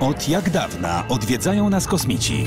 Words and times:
Od 0.00 0.28
jak 0.28 0.50
dawna 0.50 1.04
odwiedzają 1.08 1.70
nas 1.70 1.86
kosmici? 1.86 2.46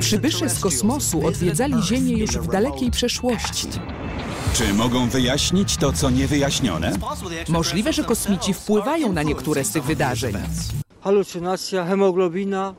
Przybysze 0.00 0.48
z 0.48 0.60
kosmosu 0.60 1.26
odwiedzali 1.26 1.82
Ziemię 1.82 2.12
już 2.18 2.30
w 2.30 2.46
dalekiej 2.46 2.90
przeszłości. 2.90 3.68
Czy 4.54 4.74
mogą 4.74 5.08
wyjaśnić 5.08 5.76
to, 5.76 5.92
co 5.92 6.10
niewyjaśnione? 6.10 6.92
Możliwe, 7.48 7.92
że 7.92 8.04
kosmici 8.04 8.54
wpływają 8.54 9.12
na 9.12 9.22
niektóre 9.22 9.64
z 9.64 9.70
tych 9.70 9.84
wydarzeń. 9.84 10.34
halucynacja, 11.00 11.84
hemoglobina, 11.84 12.74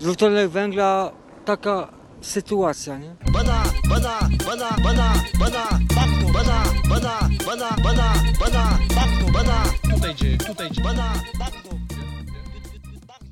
dwutlenek 0.00 0.50
węgla, 0.50 1.12
taka 1.44 1.88
sytuacja, 2.20 2.98
nie? 2.98 3.16
bana 3.32 3.62
bana 3.90 4.18
bana 4.46 4.68
bana 4.84 5.12
bana 5.40 5.64
babku 5.96 6.32
bana 6.32 6.64
bana 6.90 7.28
bana 7.46 7.68
bana 7.84 8.12
bana 8.40 8.78
babku 8.94 9.32
bana 9.32 9.64
tutaj 9.94 10.14
gdzie 10.14 10.38
tutaj 10.38 10.70
gdzie 10.70 10.82
bana 10.82 11.12
babku 11.38 11.78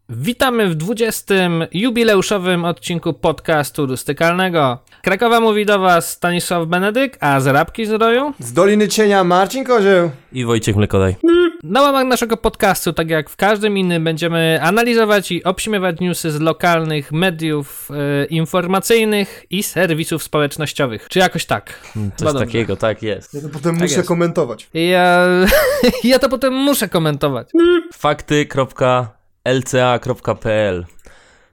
Witamy 0.08 0.68
w 0.68 0.74
20. 0.74 1.34
jubileuszowym 1.72 2.64
odcinku 2.64 3.12
podcastu 3.12 3.86
Rustykalnego. 3.86 4.78
Krakowa 5.02 5.40
mówi 5.40 5.66
do 5.66 5.78
Was 5.78 6.10
Stanisław 6.10 6.66
Benedyk, 6.68 7.16
a 7.20 7.40
z 7.40 7.46
Rabki 7.46 7.86
z 7.86 7.90
Roju. 7.90 8.32
Z 8.38 8.52
Doliny 8.52 8.88
Cienia 8.88 9.24
Marcin 9.24 9.64
Kozieł. 9.64 10.10
I 10.32 10.44
Wojciech 10.44 10.76
Mlekodaj. 10.76 11.16
Na 11.62 11.82
łamach 11.82 12.04
naszego 12.06 12.36
podcastu, 12.36 12.92
tak 12.92 13.10
jak 13.10 13.30
w 13.30 13.36
każdym 13.36 13.78
innym, 13.78 14.04
będziemy 14.04 14.58
analizować 14.62 15.32
i 15.32 15.44
obśmiewać 15.44 16.00
newsy 16.00 16.30
z 16.30 16.40
lokalnych 16.40 17.12
mediów 17.12 17.88
e, 17.90 18.24
informacyjnych 18.24 19.44
i 19.50 19.62
serwisów 19.62 20.22
społecznościowych. 20.22 21.06
Czy 21.08 21.18
jakoś 21.18 21.46
tak? 21.46 21.80
Coś 22.16 22.26
dobrze. 22.32 22.46
takiego, 22.46 22.76
tak 22.76 23.02
jest. 23.02 23.34
Ja 23.34 23.40
to 23.40 23.48
potem 23.48 23.74
Tak 23.74 23.82
muszę 23.82 23.96
jest. 23.96 24.08
komentować. 24.08 24.68
Ja, 24.74 25.26
ja 26.04 26.18
to 26.18 26.28
potem 26.28 26.54
muszę 26.54 26.88
komentować. 26.88 27.50
Fakty.lca.pl 29.46 30.84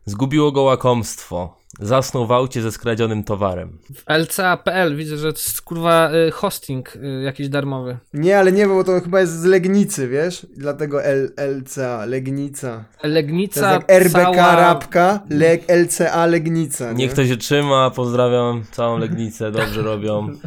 Zgubiło 0.05 0.51
go 0.51 0.61
łakomstwo. 0.61 1.57
Zasnął 1.79 2.27
w 2.27 2.31
aucie 2.31 2.61
ze 2.61 2.71
skradzionym 2.71 3.23
towarem. 3.23 3.77
W 3.93 4.03
LCA.pl 4.11 4.95
widzę, 4.97 5.17
że 5.17 5.33
to 5.33 5.39
jest 5.39 5.61
kurwa 5.61 6.11
y, 6.27 6.31
hosting 6.31 6.95
y, 6.95 7.21
jakiś 7.23 7.49
darmowy. 7.49 7.97
Nie, 8.13 8.39
ale 8.39 8.51
nie, 8.51 8.67
bo 8.67 8.83
to 8.83 9.01
chyba 9.01 9.19
jest 9.19 9.39
z 9.39 9.43
Legnicy, 9.45 10.07
wiesz? 10.07 10.45
Dlatego 10.57 11.03
L, 11.03 11.31
LCA, 11.59 12.05
Legnica. 12.05 12.83
To 13.01 13.07
Legnica 13.07 13.59
jest 13.73 13.81
jak 13.89 13.91
RBK 14.01 14.33
cała... 14.35 14.55
Rapka, 14.55 15.19
Leg, 15.29 15.63
LCA 15.69 16.25
Legnica. 16.25 16.91
Nie? 16.91 16.93
Niech 16.97 17.13
to 17.13 17.25
się 17.25 17.37
trzyma, 17.37 17.89
pozdrawiam 17.89 18.63
całą 18.71 18.97
Legnicę, 18.97 19.51
dobrze 19.51 19.81
robią. 19.91 20.27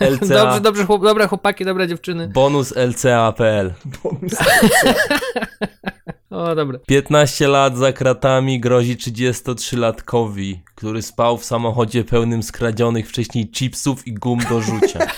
L- 0.00 0.10
LCA, 0.12 0.34
Dobrze, 0.44 0.60
dobrze, 0.60 0.84
chłop, 0.86 1.02
dobre 1.02 1.26
chłopaki, 1.28 1.64
dobre 1.64 1.88
dziewczyny. 1.88 2.28
bonus 2.28 2.74
LCA.pl 2.76 3.72
O, 6.30 6.54
dobra. 6.54 6.78
15 6.86 7.48
lat 7.48 7.76
za 7.76 7.92
kratami 7.92 8.60
grozi 8.60 8.96
33-latkowi, 8.96 10.56
który 10.74 11.02
spał 11.02 11.38
w 11.38 11.44
samochodzie 11.44 12.04
pełnym 12.04 12.42
skradzionych 12.42 13.08
wcześniej 13.08 13.50
chipsów 13.50 14.06
i 14.06 14.14
gum 14.14 14.40
do 14.50 14.60
rzucia. 14.60 14.98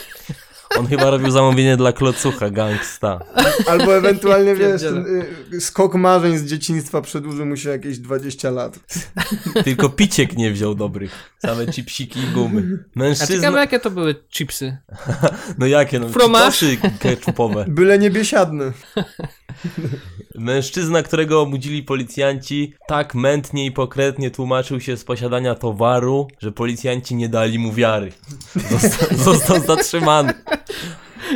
On 0.79 0.87
chyba 0.87 1.11
robił 1.11 1.31
zamówienie 1.31 1.77
dla 1.77 1.93
klocucha 1.93 2.51
gangsta. 2.51 3.25
Albo 3.67 3.97
ewentualnie, 3.97 4.55
wiesz, 4.61 4.83
ten, 4.83 5.25
y, 5.53 5.61
skok 5.61 5.95
marzeń 5.95 6.39
z 6.39 6.45
dzieciństwa 6.45 7.01
przedłużył 7.01 7.47
mu 7.47 7.57
się 7.57 7.71
jakieś 7.71 7.99
20 7.99 8.51
lat. 8.51 8.79
Tylko 9.65 9.89
piciek 9.89 10.37
nie 10.37 10.53
wziął 10.53 10.75
dobrych. 10.75 11.35
Same 11.39 11.67
chipsiki 11.67 12.21
i 12.21 12.27
gumy. 12.27 12.61
A 12.61 12.63
ciekawe, 12.63 12.89
Mężczyzna... 12.95 13.61
jakie 13.61 13.81
to 13.81 13.91
były 13.91 14.15
chipsy. 14.31 14.77
No 15.59 15.67
jakie 15.67 16.01
no? 16.01 16.09
Fromaż? 16.09 16.59
Chipsy 16.59 16.91
ketchupowe. 16.99 17.65
Byle 17.69 17.99
niebiesiadny. 17.99 18.73
Mężczyzna, 20.35 21.03
którego 21.03 21.41
obudzili 21.41 21.83
policjanci, 21.83 22.75
tak 22.87 23.15
mętnie 23.15 23.67
i 23.67 23.73
pokrętnie 23.73 24.31
tłumaczył 24.31 24.81
się 24.81 24.97
z 24.97 25.05
posiadania 25.05 25.55
towaru, 25.55 26.29
że 26.39 26.53
policjanci 26.53 27.15
nie 27.15 27.29
dali 27.29 27.59
mu 27.59 27.73
wiary. 27.73 28.13
Został, 28.71 29.19
został 29.35 29.61
zatrzymany. 29.61 30.35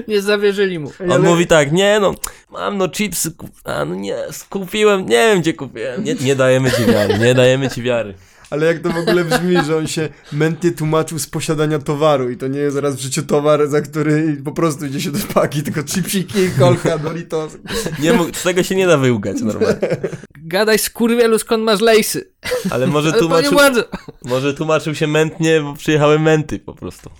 Nie 0.08 0.22
zawierzyli 0.22 0.78
mu. 0.78 0.92
On 1.10 1.22
mówi 1.22 1.46
tak, 1.46 1.72
nie 1.72 2.00
no, 2.00 2.14
mam 2.50 2.78
no 2.78 2.88
chipsy, 2.88 3.30
a 3.64 3.84
no 3.84 3.94
nie, 3.94 4.16
kupiłem, 4.50 5.06
nie 5.06 5.28
wiem 5.28 5.40
gdzie 5.40 5.54
kupiłem. 5.54 6.04
Nie, 6.04 6.14
nie 6.14 6.36
dajemy 6.36 6.70
ci 6.70 6.84
wiary, 6.84 7.18
nie 7.18 7.34
dajemy 7.34 7.70
ci 7.70 7.82
wiary. 7.82 8.14
Ale 8.50 8.66
jak 8.66 8.78
to 8.78 8.90
w 8.90 8.96
ogóle 8.96 9.24
brzmi, 9.24 9.64
że 9.66 9.76
on 9.76 9.86
się 9.86 10.08
mętnie 10.32 10.70
tłumaczył 10.70 11.18
z 11.18 11.26
posiadania 11.26 11.78
towaru 11.78 12.30
i 12.30 12.36
to 12.36 12.48
nie 12.48 12.58
jest 12.58 12.74
zaraz 12.74 12.96
w 12.96 13.00
życiu 13.00 13.22
towar, 13.22 13.68
za 13.68 13.80
który 13.80 14.40
po 14.44 14.52
prostu 14.52 14.86
idzie 14.86 15.00
się 15.00 15.10
do 15.10 15.18
paki, 15.34 15.62
tylko 15.62 15.82
chipsiki, 15.84 16.50
kolka, 16.58 16.98
Doritos. 16.98 17.58
Nie 17.98 18.12
mógł, 18.12 18.34
z 18.34 18.42
tego 18.42 18.62
się 18.62 18.74
nie 18.74 18.86
da 18.86 18.98
wyłgać 18.98 19.40
normalnie. 19.40 19.78
Gadaj 20.36 20.78
skurwielu, 20.78 21.38
skąd 21.38 21.64
masz 21.64 21.80
lejsy. 21.80 22.30
Ale 22.70 22.86
może 22.86 23.10
Ale 23.10 23.18
tłumaczył, 23.18 23.58
może 24.24 24.54
tłumaczył 24.54 24.94
się 24.94 25.06
mętnie, 25.06 25.60
bo 25.60 25.74
przyjechały 25.74 26.18
menty 26.18 26.58
po 26.58 26.74
prostu. 26.74 27.10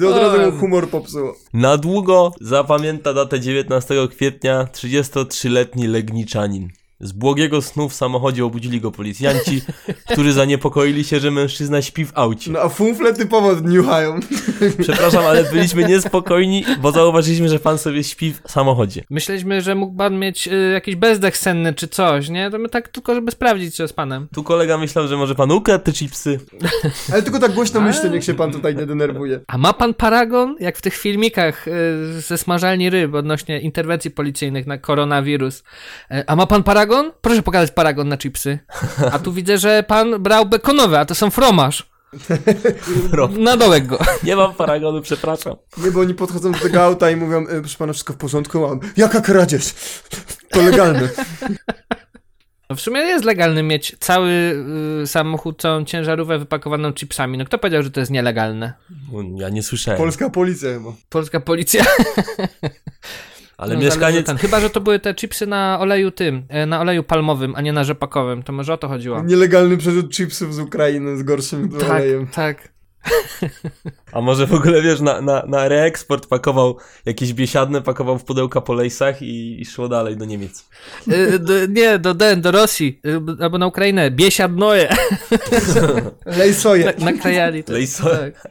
I 0.00 0.06
od 0.06 0.16
razu 0.16 0.52
mu 0.52 0.58
humor 0.58 0.88
popsuło. 0.88 1.36
Na 1.52 1.76
długo 1.76 2.32
zapamięta 2.40 3.14
datę 3.14 3.40
19 3.40 3.94
kwietnia 4.10 4.64
33-letni 4.72 5.86
Legniczanin. 5.86 6.68
Z 7.04 7.12
błogiego 7.12 7.62
snu 7.62 7.88
w 7.88 7.94
samochodzie 7.94 8.44
obudzili 8.44 8.80
go 8.80 8.90
policjanci, 8.90 9.62
którzy 10.12 10.32
zaniepokoili 10.32 11.04
się, 11.04 11.20
że 11.20 11.30
mężczyzna 11.30 11.82
śpi 11.82 12.04
w 12.04 12.12
aucie. 12.14 12.50
No 12.50 12.60
a 12.60 12.68
funfle 12.68 13.14
typowo 13.14 13.54
dniuchają. 13.54 14.20
Przepraszam, 14.82 15.26
ale 15.26 15.44
byliśmy 15.44 15.84
niespokojni, 15.84 16.64
bo 16.80 16.92
zauważyliśmy, 16.92 17.48
że 17.48 17.58
pan 17.58 17.78
sobie 17.78 18.04
śpi 18.04 18.32
w 18.32 18.40
samochodzie. 18.50 19.04
Myśleliśmy, 19.10 19.62
że 19.62 19.74
mógł 19.74 19.96
pan 19.96 20.18
mieć 20.18 20.48
y, 20.48 20.70
jakiś 20.72 20.96
bezdech 20.96 21.36
senny 21.36 21.74
czy 21.74 21.88
coś, 21.88 22.28
nie? 22.28 22.50
To 22.50 22.58
my 22.58 22.68
tak 22.68 22.88
tylko, 22.88 23.14
żeby 23.14 23.30
sprawdzić, 23.30 23.76
co 23.76 23.88
z 23.88 23.92
panem. 23.92 24.28
Tu 24.34 24.42
kolega 24.42 24.78
myślał, 24.78 25.08
że 25.08 25.16
może 25.16 25.34
pan 25.34 25.50
ukradł 25.50 25.84
te 25.84 25.92
chipsy. 25.92 26.40
Ale 27.12 27.22
tylko 27.22 27.38
tak 27.38 27.52
głośno 27.52 27.80
myślę, 27.80 28.10
niech 28.10 28.24
się 28.24 28.34
pan 28.34 28.52
tutaj 28.52 28.76
nie 28.76 28.86
denerwuje. 28.86 29.40
A 29.46 29.58
ma 29.58 29.72
pan 29.72 29.94
paragon? 29.94 30.56
Jak 30.60 30.76
w 30.76 30.82
tych 30.82 30.94
filmikach 30.94 31.68
y, 31.68 32.20
ze 32.20 32.38
smażalni 32.38 32.90
ryb 32.90 33.14
odnośnie 33.14 33.60
interwencji 33.60 34.10
policyjnych 34.10 34.66
na 34.66 34.78
koronawirus. 34.78 35.64
E, 36.10 36.24
a 36.26 36.36
ma 36.36 36.46
pan 36.46 36.62
paragon? 36.62 36.93
Proszę 37.20 37.42
pokazać 37.42 37.70
paragon 37.70 38.08
na 38.08 38.16
chipsy. 38.16 38.58
A 39.12 39.18
tu 39.18 39.32
widzę, 39.32 39.58
że 39.58 39.82
pan 39.82 40.22
brał 40.22 40.46
bekonowe, 40.46 41.00
a 41.00 41.04
to 41.04 41.14
są 41.14 41.30
fromaż. 41.30 41.94
Na 43.38 43.56
dołek 43.56 43.86
go. 43.86 43.98
Nie 44.22 44.36
mam 44.36 44.54
paragonu, 44.54 45.02
przepraszam. 45.02 45.56
Nie, 45.78 45.90
bo 45.90 46.00
oni 46.00 46.14
podchodzą 46.14 46.52
do 46.52 46.58
tego 46.58 46.82
auta 46.82 47.10
i 47.10 47.16
mówią, 47.16 47.46
e, 47.46 47.60
proszę 47.60 47.78
pana, 47.78 47.92
wszystko 47.92 48.12
w 48.12 48.16
porządku? 48.16 48.64
A 48.64 48.68
on, 48.68 48.80
jaka 48.96 49.20
kradzież? 49.20 49.74
To 50.50 50.62
legalne. 50.62 51.08
No 52.70 52.76
w 52.76 52.80
sumie 52.80 53.00
jest 53.00 53.24
legalny 53.24 53.62
mieć 53.62 53.96
cały 54.00 54.30
y, 55.02 55.06
samochód, 55.06 55.60
całą 55.60 55.84
ciężarówkę 55.84 56.38
wypakowaną 56.38 56.92
chipsami. 56.92 57.38
No 57.38 57.44
kto 57.44 57.58
powiedział, 57.58 57.82
że 57.82 57.90
to 57.90 58.00
jest 58.00 58.12
nielegalne? 58.12 58.72
Ja 59.36 59.48
nie 59.48 59.62
słyszałem. 59.62 59.98
Polska 59.98 60.30
policja 60.30 60.72
chyba. 60.72 60.92
Polska 61.08 61.40
policja. 61.40 61.84
Ale 63.58 63.74
No, 63.74 63.80
mieszkaniec... 63.80 64.26
Ten. 64.26 64.36
Chyba, 64.36 64.60
że 64.60 64.70
to 64.70 64.80
były 64.80 64.98
te 64.98 65.14
chipsy 65.14 65.46
na 65.46 65.78
oleju 65.80 66.10
tym, 66.10 66.42
e, 66.48 66.66
na 66.66 66.80
oleju 66.80 67.02
palmowym, 67.02 67.54
a 67.56 67.60
nie 67.60 67.72
na 67.72 67.84
rzepakowym. 67.84 68.42
To 68.42 68.52
może 68.52 68.72
o 68.72 68.76
to 68.76 68.88
chodziło. 68.88 69.22
Nielegalny 69.22 69.76
przerzut 69.76 70.14
chipsów 70.14 70.54
z 70.54 70.58
Ukrainy 70.58 71.16
z 71.16 71.22
gorszym 71.22 71.68
Tak, 71.68 71.90
olejem. 71.90 72.26
tak. 72.26 72.73
A 74.12 74.20
może 74.20 74.46
w 74.46 74.54
ogóle, 74.54 74.82
wiesz, 74.82 75.00
na, 75.00 75.20
na, 75.20 75.42
na 75.46 75.68
reeksport 75.68 76.26
pakował 76.26 76.76
jakieś 77.06 77.32
biesiadne, 77.32 77.82
pakował 77.82 78.18
w 78.18 78.24
pudełka 78.24 78.60
po 78.60 78.74
lejsach 78.74 79.22
i, 79.22 79.60
i 79.60 79.64
szło 79.64 79.88
dalej 79.88 80.16
do 80.16 80.24
Niemiec. 80.24 80.64
Y, 81.08 81.38
do, 81.38 81.52
nie, 81.68 81.98
do, 81.98 82.14
do, 82.14 82.36
do 82.36 82.50
Rosji, 82.50 83.00
y, 83.06 83.20
albo 83.42 83.58
na 83.58 83.66
Ukrainę. 83.66 84.10
Biesiadnoje. 84.10 84.88
Lej 86.38 86.54
soję. 86.54 86.92
Na, 86.98 87.04
nakrajali 87.12 87.64
to. 87.64 87.72
Lejso- 87.72 88.10
Tak. 88.10 88.48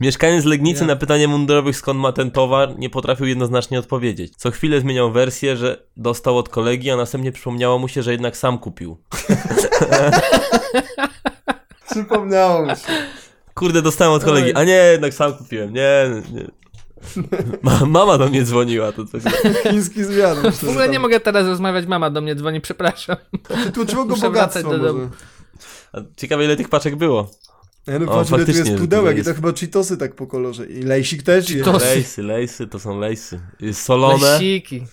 Mieszkaniec 0.00 0.44
Legnicy 0.44 0.84
na 0.86 0.96
pytanie 0.96 1.28
mundurowych 1.28 1.76
skąd 1.76 2.00
ma 2.00 2.12
ten 2.12 2.30
towar 2.30 2.78
nie 2.78 2.90
potrafił 2.90 3.26
jednoznacznie 3.26 3.78
odpowiedzieć. 3.78 4.32
Co 4.36 4.50
chwilę 4.50 4.80
zmieniał 4.80 5.12
wersję, 5.12 5.56
że 5.56 5.82
dostał 5.96 6.38
od 6.38 6.48
kolegi, 6.48 6.90
a 6.90 6.96
następnie 6.96 7.32
przypomniało 7.32 7.78
mu 7.78 7.88
się, 7.88 8.02
że 8.02 8.12
jednak 8.12 8.36
sam 8.36 8.58
kupił. 8.58 8.96
Przypomniało 11.90 12.62
mi 12.66 12.70
się. 12.70 12.92
Kurde, 13.58 13.82
dostałem 13.82 14.12
od 14.14 14.24
kolegi, 14.24 14.54
a 14.54 14.64
nie, 14.64 14.72
jednak 14.92 15.14
sam 15.14 15.32
kupiłem, 15.34 15.72
nie, 15.74 16.10
nie. 16.32 16.44
Ma, 17.62 17.84
mama 17.86 18.18
do 18.18 18.28
mnie 18.28 18.42
dzwoniła, 18.44 18.92
to 18.92 19.04
coś. 19.04 19.22
Chiński 19.62 20.04
zwiat. 20.04 20.36
myślę, 20.36 20.52
W 20.52 20.68
ogóle 20.68 20.84
tam. 20.84 20.92
nie 20.92 20.98
mogę 20.98 21.20
teraz 21.20 21.46
rozmawiać, 21.46 21.86
mama 21.86 22.10
do 22.10 22.20
mnie 22.20 22.34
dzwoni, 22.34 22.60
przepraszam. 22.60 23.16
Przytłoczyło 23.62 24.04
go 24.04 24.14
Muszę 24.14 24.26
bogactwo 24.26 24.70
do 24.70 24.78
domu. 24.78 25.08
Ciekawe 26.16 26.44
ile 26.44 26.56
tych 26.56 26.68
paczek 26.68 26.96
było. 26.96 27.30
Ja 27.86 27.98
no 27.98 28.12
O, 28.12 28.16
patrz, 28.16 28.30
ile 28.32 28.44
tu 28.44 28.50
jest 28.50 28.76
pudełek 28.76 29.04
tutaj 29.16 29.20
i 29.20 29.24
to 29.24 29.30
jest. 29.30 29.40
chyba 29.40 29.52
cheetosy 29.60 29.96
tak 29.96 30.14
po 30.14 30.26
kolorze. 30.26 30.66
I 30.66 30.82
lejsik 30.82 31.22
też 31.22 31.50
jest. 31.50 31.64
Cheetos. 31.64 31.82
Lejsy, 31.82 32.22
lejsy, 32.22 32.66
to 32.66 32.78
są 32.78 32.98
lejsy. 33.00 33.40
Solone 33.72 34.26
Lesiki. 34.30 34.84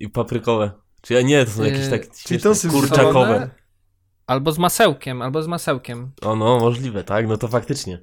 i 0.00 0.08
paprykowe. 0.08 0.70
Czy 1.02 1.14
ja 1.14 1.22
nie, 1.22 1.44
to 1.44 1.50
są 1.50 1.64
jakieś 1.64 1.88
tak 1.88 2.02
Cheetosy 2.28 2.68
kurczakowe. 2.68 3.12
solone? 3.12 3.50
Albo 4.28 4.52
z 4.52 4.58
masełkiem, 4.58 5.22
albo 5.22 5.42
z 5.42 5.46
masełkiem. 5.46 6.10
O 6.22 6.36
no, 6.36 6.58
możliwe, 6.58 7.04
tak? 7.04 7.28
No 7.28 7.36
to 7.36 7.48
faktycznie. 7.48 7.98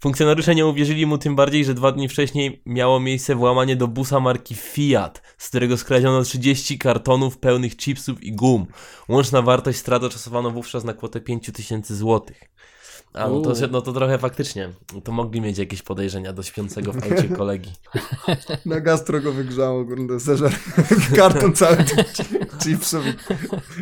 Funkcjonariusze 0.00 0.54
nie 0.54 0.66
uwierzyli 0.66 1.06
mu 1.06 1.18
tym 1.18 1.36
bardziej, 1.36 1.64
że 1.64 1.74
dwa 1.74 1.92
dni 1.92 2.08
wcześniej 2.08 2.62
miało 2.66 3.00
miejsce 3.00 3.34
włamanie 3.34 3.76
do 3.76 3.88
busa 3.88 4.20
marki 4.20 4.54
Fiat, 4.54 5.22
z 5.38 5.48
którego 5.48 5.76
skradziono 5.76 6.22
30 6.22 6.78
kartonów 6.78 7.38
pełnych 7.38 7.76
chipsów 7.76 8.22
i 8.22 8.32
gum. 8.32 8.66
Łączna 9.08 9.42
wartość 9.42 9.78
strat 9.78 10.02
oszacowano 10.02 10.50
wówczas 10.50 10.84
na 10.84 10.92
kwotę 10.92 11.20
5000 11.20 11.96
złotych. 11.96 12.50
A 13.14 13.28
no 13.28 13.40
to, 13.40 13.52
no 13.70 13.82
to 13.82 13.92
trochę 13.92 14.18
faktycznie. 14.18 14.70
To 15.04 15.12
mogli 15.12 15.40
mieć 15.40 15.58
jakieś 15.58 15.82
podejrzenia 15.82 16.32
do 16.32 16.42
śpiącego 16.42 16.92
w 16.92 16.96
aucie 17.04 17.28
kolegi. 17.28 17.70
Na 18.66 18.80
gastro 18.80 19.20
go 19.20 19.32
wygrzało, 19.32 19.84
kurde, 19.84 20.20
zeżar 20.20 20.52
karton 21.16 21.52
cały 21.52 21.76
chipsów. 22.62 23.04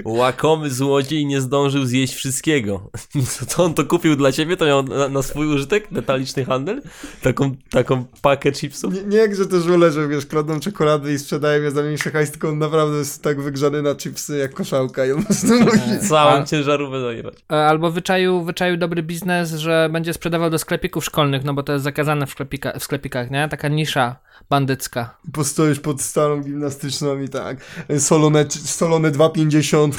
Łakomy 0.05 0.71
złodziej 0.71 1.27
nie 1.27 1.41
zdążył 1.41 1.85
zjeść 1.85 2.15
wszystkiego. 2.15 2.91
Co 3.29 3.47
to 3.47 3.65
on 3.65 3.75
to 3.75 3.85
kupił 3.85 4.17
dla 4.17 4.33
ciebie? 4.33 4.57
To 4.57 4.67
miał 4.67 4.83
na, 4.83 5.09
na 5.09 5.23
swój 5.23 5.47
użytek? 5.47 5.89
Detaliczny 5.93 6.45
handel? 6.45 6.83
Taką, 7.23 7.55
taką 7.71 8.05
pakę 8.23 8.53
chipsów? 8.53 8.95
Nie, 8.95 9.03
nie 9.03 9.35
że 9.37 9.47
te 9.47 9.61
żule, 9.61 9.93
że 9.93 10.09
wiesz, 10.09 10.27
kradną 10.27 10.61
czekolady 10.61 11.13
i 11.13 11.19
sprzedają 11.19 11.63
je 11.63 11.71
za 11.71 11.83
mniejsze 11.83 12.11
hajs, 12.11 12.31
tylko 12.31 12.49
on 12.49 12.59
naprawdę 12.59 12.99
jest 12.99 13.23
tak 13.23 13.41
wygrzany 13.41 13.83
na 13.83 13.95
chipsy 13.95 14.39
jak 14.39 14.55
koszałka 14.55 15.07
i 15.07 15.13
on 15.13 15.19
po 15.23 15.27
prostu 15.27 15.61
musi... 15.65 16.09
Całą 16.09 16.47
ciężarówkę 16.47 17.01
zajebać. 17.01 17.35
E, 17.53 17.67
Albo 17.67 17.91
wyczaił, 17.91 18.45
wyczaił 18.45 18.77
dobry 18.77 19.03
biznes, 19.03 19.18
że 19.57 19.89
będzie 19.93 20.13
sprzedawał 20.15 20.51
do 20.51 20.59
sklepików 20.59 21.05
szkolnych, 21.05 21.45
no 21.45 21.55
bo 21.55 21.63
to 21.63 21.73
jest 21.73 21.85
zakazane 21.85 22.27
w, 22.27 22.31
sklepika, 22.31 22.79
w 22.79 22.85
sklepikach, 22.85 23.31
nie? 23.31 23.49
Taka 23.49 23.69
nisza 23.69 24.17
bandycka. 24.51 25.17
Postoisz 25.33 25.81
pod 25.81 26.03
stalą 26.03 26.43
gimnastyczną 26.43 27.21
i 27.21 27.29
tak, 27.29 27.57
solone, 27.99 28.45
solone 28.51 29.11
2,50, 29.11 29.93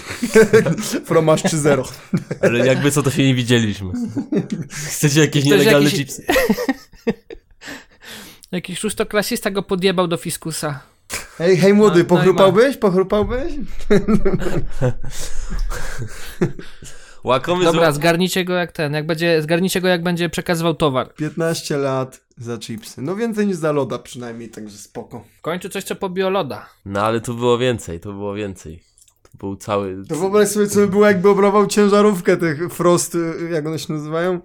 fromaż 1.08 1.44
3,0. 1.44 1.92
Ale 2.44 2.68
jakby 2.68 2.92
co, 2.92 3.04
to 3.04 3.12
się 3.12 3.24
nie 3.24 3.36
widzieliśmy. 3.36 3.92
Chcecie 4.70 5.20
jakieś 5.20 5.44
Ktoś 5.44 5.52
nielegalne 5.60 5.90
jakiś- 5.90 6.00
chipsy? 6.00 6.26
Jakiś 8.52 8.80
szóstoklasista 8.80 9.52
go 9.52 9.64
podjebał 9.64 10.08
do 10.08 10.18
fiskusa. 10.18 10.80
Hej, 11.38 11.58
hej 11.58 11.74
młody, 11.74 12.06
No, 12.10 12.16
no 12.16 12.74
pochrupałbyś? 12.80 13.56
Łakomy 17.24 17.64
Dobra, 17.64 17.92
zło... 17.92 17.94
zgarnijcie 17.94 18.46
go 18.46 18.54
jak 18.54 18.72
ten, 18.72 18.94
jak 18.94 19.06
będzie, 19.06 19.42
zgarnijcie 19.42 19.82
go 19.82 19.88
jak 19.88 20.04
będzie 20.04 20.30
przekazywał 20.30 20.74
towar. 20.74 21.14
15 21.14 21.78
lat 21.78 22.22
za 22.38 22.58
chipsy. 22.58 23.02
No 23.02 23.16
więcej 23.16 23.48
niż 23.48 23.56
za 23.56 23.72
loda 23.72 24.00
przynajmniej, 24.00 24.50
także 24.50 24.78
spoko. 24.78 25.26
W 25.38 25.42
końcu 25.42 25.70
coś, 25.70 25.84
co 25.84 25.96
pobiło 25.96 26.30
loda. 26.30 26.70
No 26.86 27.02
ale 27.02 27.22
tu 27.22 27.34
było 27.34 27.58
więcej, 27.58 28.00
tu 28.00 28.14
było 28.14 28.34
więcej. 28.34 28.84
To 29.24 29.30
był 29.38 29.56
cały... 29.56 30.04
To 30.10 30.16
wyobraź 30.16 30.48
sobie, 30.48 30.68
co 30.68 30.80
by 30.80 30.88
było, 30.88 31.06
jakby 31.06 31.30
obrował 31.30 31.68
ciężarówkę 31.68 32.38
tych 32.38 32.74
Frost, 32.74 33.16
y, 33.16 33.50
jak 33.52 33.68
one 33.68 33.80
się 33.80 33.94
nazywają? 33.94 34.40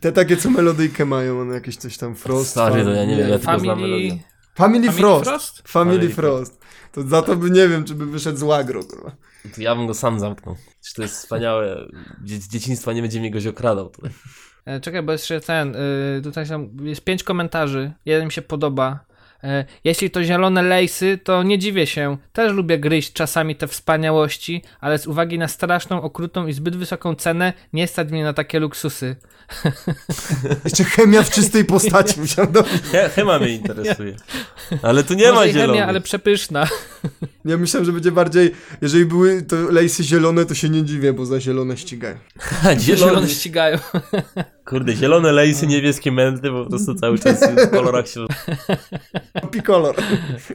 Te 0.00 0.12
takie, 0.12 0.36
co 0.36 0.50
melodyjkę 0.50 1.04
mają, 1.04 1.40
one 1.40 1.54
jakieś 1.54 1.76
coś 1.76 1.98
tam 1.98 2.14
Frost. 2.14 2.50
Stary, 2.50 2.84
no 2.84 2.90
ja 2.90 3.04
nie 3.04 3.16
wiem, 3.16 3.28
ja 3.28 3.38
tylko 3.38 3.58
znam 3.58 3.80
melodię. 3.80 4.18
Family... 4.54 4.86
Family, 4.86 4.92
Frost. 4.92 5.24
Frost? 5.24 5.62
Family 5.68 5.96
Family 5.98 6.14
Frost. 6.14 6.60
To 6.92 7.02
za 7.02 7.22
to 7.22 7.36
by 7.36 7.50
nie 7.50 7.68
wiem, 7.68 7.84
czy 7.84 7.94
by 7.94 8.06
wyszedł 8.06 8.38
z 8.38 8.42
łagro, 8.42 8.84
kurwa. 8.84 9.10
To 9.54 9.62
ja 9.62 9.74
bym 9.76 9.86
go 9.86 9.94
sam 9.94 10.20
zamknął. 10.20 10.56
Czy 10.86 10.94
to 10.94 11.02
jest 11.02 11.14
wspaniałe. 11.14 11.88
Dzie- 12.24 12.40
Z 12.40 12.48
dzieciństwa 12.48 12.92
nie 12.92 13.02
będzie 13.02 13.20
mnie 13.20 13.30
goś 13.30 13.46
okradał 13.46 13.90
tutaj. 13.90 14.10
E, 14.64 14.80
Czekaj, 14.80 15.02
bo 15.02 15.12
jeszcze 15.12 15.40
ten, 15.40 15.76
y, 15.76 16.20
tutaj 16.22 16.46
są, 16.46 16.70
jest 16.82 17.04
pięć 17.04 17.22
komentarzy, 17.24 17.92
jeden 18.04 18.24
mi 18.26 18.32
się 18.32 18.42
podoba. 18.42 19.04
E, 19.44 19.64
Jeśli 19.84 20.10
to 20.10 20.24
zielone 20.24 20.62
lejsy, 20.62 21.18
to 21.24 21.42
nie 21.42 21.58
dziwię 21.58 21.86
się. 21.86 22.16
Też 22.32 22.52
lubię 22.52 22.78
gryźć 22.78 23.12
czasami 23.12 23.56
te 23.56 23.68
wspaniałości, 23.68 24.62
ale 24.80 24.98
z 24.98 25.06
uwagi 25.06 25.38
na 25.38 25.48
straszną, 25.48 26.02
okrutną 26.02 26.46
i 26.46 26.52
zbyt 26.52 26.76
wysoką 26.76 27.14
cenę, 27.14 27.52
nie 27.72 27.86
stać 27.88 28.10
mnie 28.10 28.24
na 28.24 28.32
takie 28.32 28.58
luksusy. 28.60 29.16
Jeszcze 30.64 30.84
chemia 30.84 31.22
w 31.22 31.30
czystej 31.30 31.64
postaci 31.64 32.20
musiał 32.20 32.46
do... 32.46 32.62
He, 32.92 33.08
Chema 33.08 33.38
mnie 33.38 33.48
interesuje. 33.48 34.16
Ale 34.82 35.04
tu 35.04 35.14
nie 35.14 35.24
Może 35.24 35.34
ma 35.36 35.46
i 35.46 35.48
chemia, 35.52 35.60
zielonych. 35.64 35.88
ale 35.88 36.00
przepyszna. 36.00 36.66
Ja 37.44 37.56
myślałem, 37.56 37.84
że 37.86 37.92
będzie 37.92 38.12
bardziej, 38.12 38.50
jeżeli 38.82 39.04
były 39.04 39.42
to 39.42 39.56
lejsy 39.56 40.04
zielone, 40.04 40.44
to 40.46 40.54
się 40.54 40.68
nie 40.68 40.82
dziwię, 40.84 41.12
bo 41.12 41.26
za 41.26 41.40
zielone 41.40 41.76
ścigają. 41.76 42.16
Zielone, 42.80 43.10
Zielone 43.10 43.28
ścigają. 43.28 43.78
Kurde, 44.64 44.92
zielone 44.96 45.32
lejsy, 45.32 45.66
niebieskie 45.66 46.12
męty, 46.12 46.50
po 46.50 46.64
prostu 46.66 46.94
cały 46.94 47.18
czas 47.18 47.40
w 47.66 47.70
kolorach 47.70 48.08
się... 48.08 48.26
Tropicolor. 49.40 49.94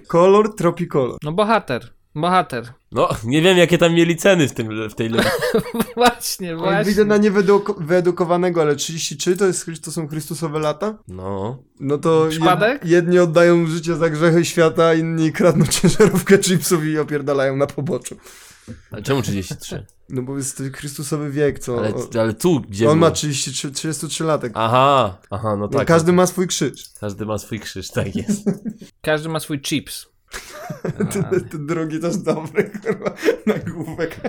Kolor 0.07 0.55
Tropicolor. 0.55 1.17
No 1.23 1.31
bohater, 1.31 1.93
bohater. 2.15 2.63
No, 2.91 3.09
nie 3.23 3.41
wiem 3.41 3.57
jakie 3.57 3.77
tam 3.77 3.93
mieli 3.93 4.15
ceny 4.17 4.47
w, 4.47 4.53
tym, 4.53 4.89
w 4.89 4.95
tej 4.95 5.09
le... 5.09 5.23
Właśnie, 5.95 6.47
Jak 6.47 6.57
właśnie. 6.57 6.83
widzę 6.85 7.05
na 7.05 7.17
niewyeduko- 7.17 7.83
wyedukowanego, 7.85 8.61
ale 8.61 8.75
33 8.75 9.37
to, 9.37 9.45
jest, 9.45 9.65
to 9.85 9.91
są 9.91 10.07
Chrystusowe 10.07 10.59
lata? 10.59 10.97
No. 11.07 11.57
No 11.79 11.97
to 11.97 12.25
Przypadek? 12.29 12.81
jed, 12.83 12.91
jedni 12.91 13.19
oddają 13.19 13.67
życie 13.67 13.95
za 13.95 14.09
grzechy 14.09 14.45
świata, 14.45 14.93
inni 14.93 15.31
kradną 15.31 15.65
ciężarówkę 15.65 16.37
chipsów 16.37 16.85
i 16.85 16.97
opierdalają 16.99 17.55
na 17.55 17.67
poboczu. 17.67 18.15
Ale 18.91 19.01
czemu 19.01 19.21
33? 19.21 19.85
No 20.09 20.21
bo 20.21 20.37
jest 20.37 20.57
to 20.57 20.63
Chrystusowy 20.73 21.31
wiek, 21.31 21.59
co... 21.59 21.77
Ale, 21.77 21.93
ale 22.21 22.33
tu, 22.33 22.61
gdzie 22.61 22.89
on 22.89 22.97
było? 22.97 23.09
ma 23.09 23.15
33, 23.15 23.71
33 23.71 24.23
latek. 24.23 24.51
Aha, 24.55 25.17
aha, 25.29 25.49
no 25.49 25.57
no, 25.57 25.67
tak. 25.67 25.87
każdy 25.87 26.13
ma 26.13 26.27
swój 26.27 26.47
krzyż. 26.47 26.83
każdy 26.99 27.25
ma 27.25 27.37
swój 27.37 27.59
krzyż, 27.59 27.91
tak 27.91 28.15
jest. 28.15 28.45
Każdy 29.01 29.29
ma 29.29 29.39
swój 29.39 29.61
chips. 29.61 30.07
Ten, 31.11 31.49
ten 31.49 31.67
drugi 31.67 31.99
też 31.99 32.17
dobry, 32.17 32.71
kurwa, 32.83 33.13
na 33.45 33.59
główek. 33.59 34.19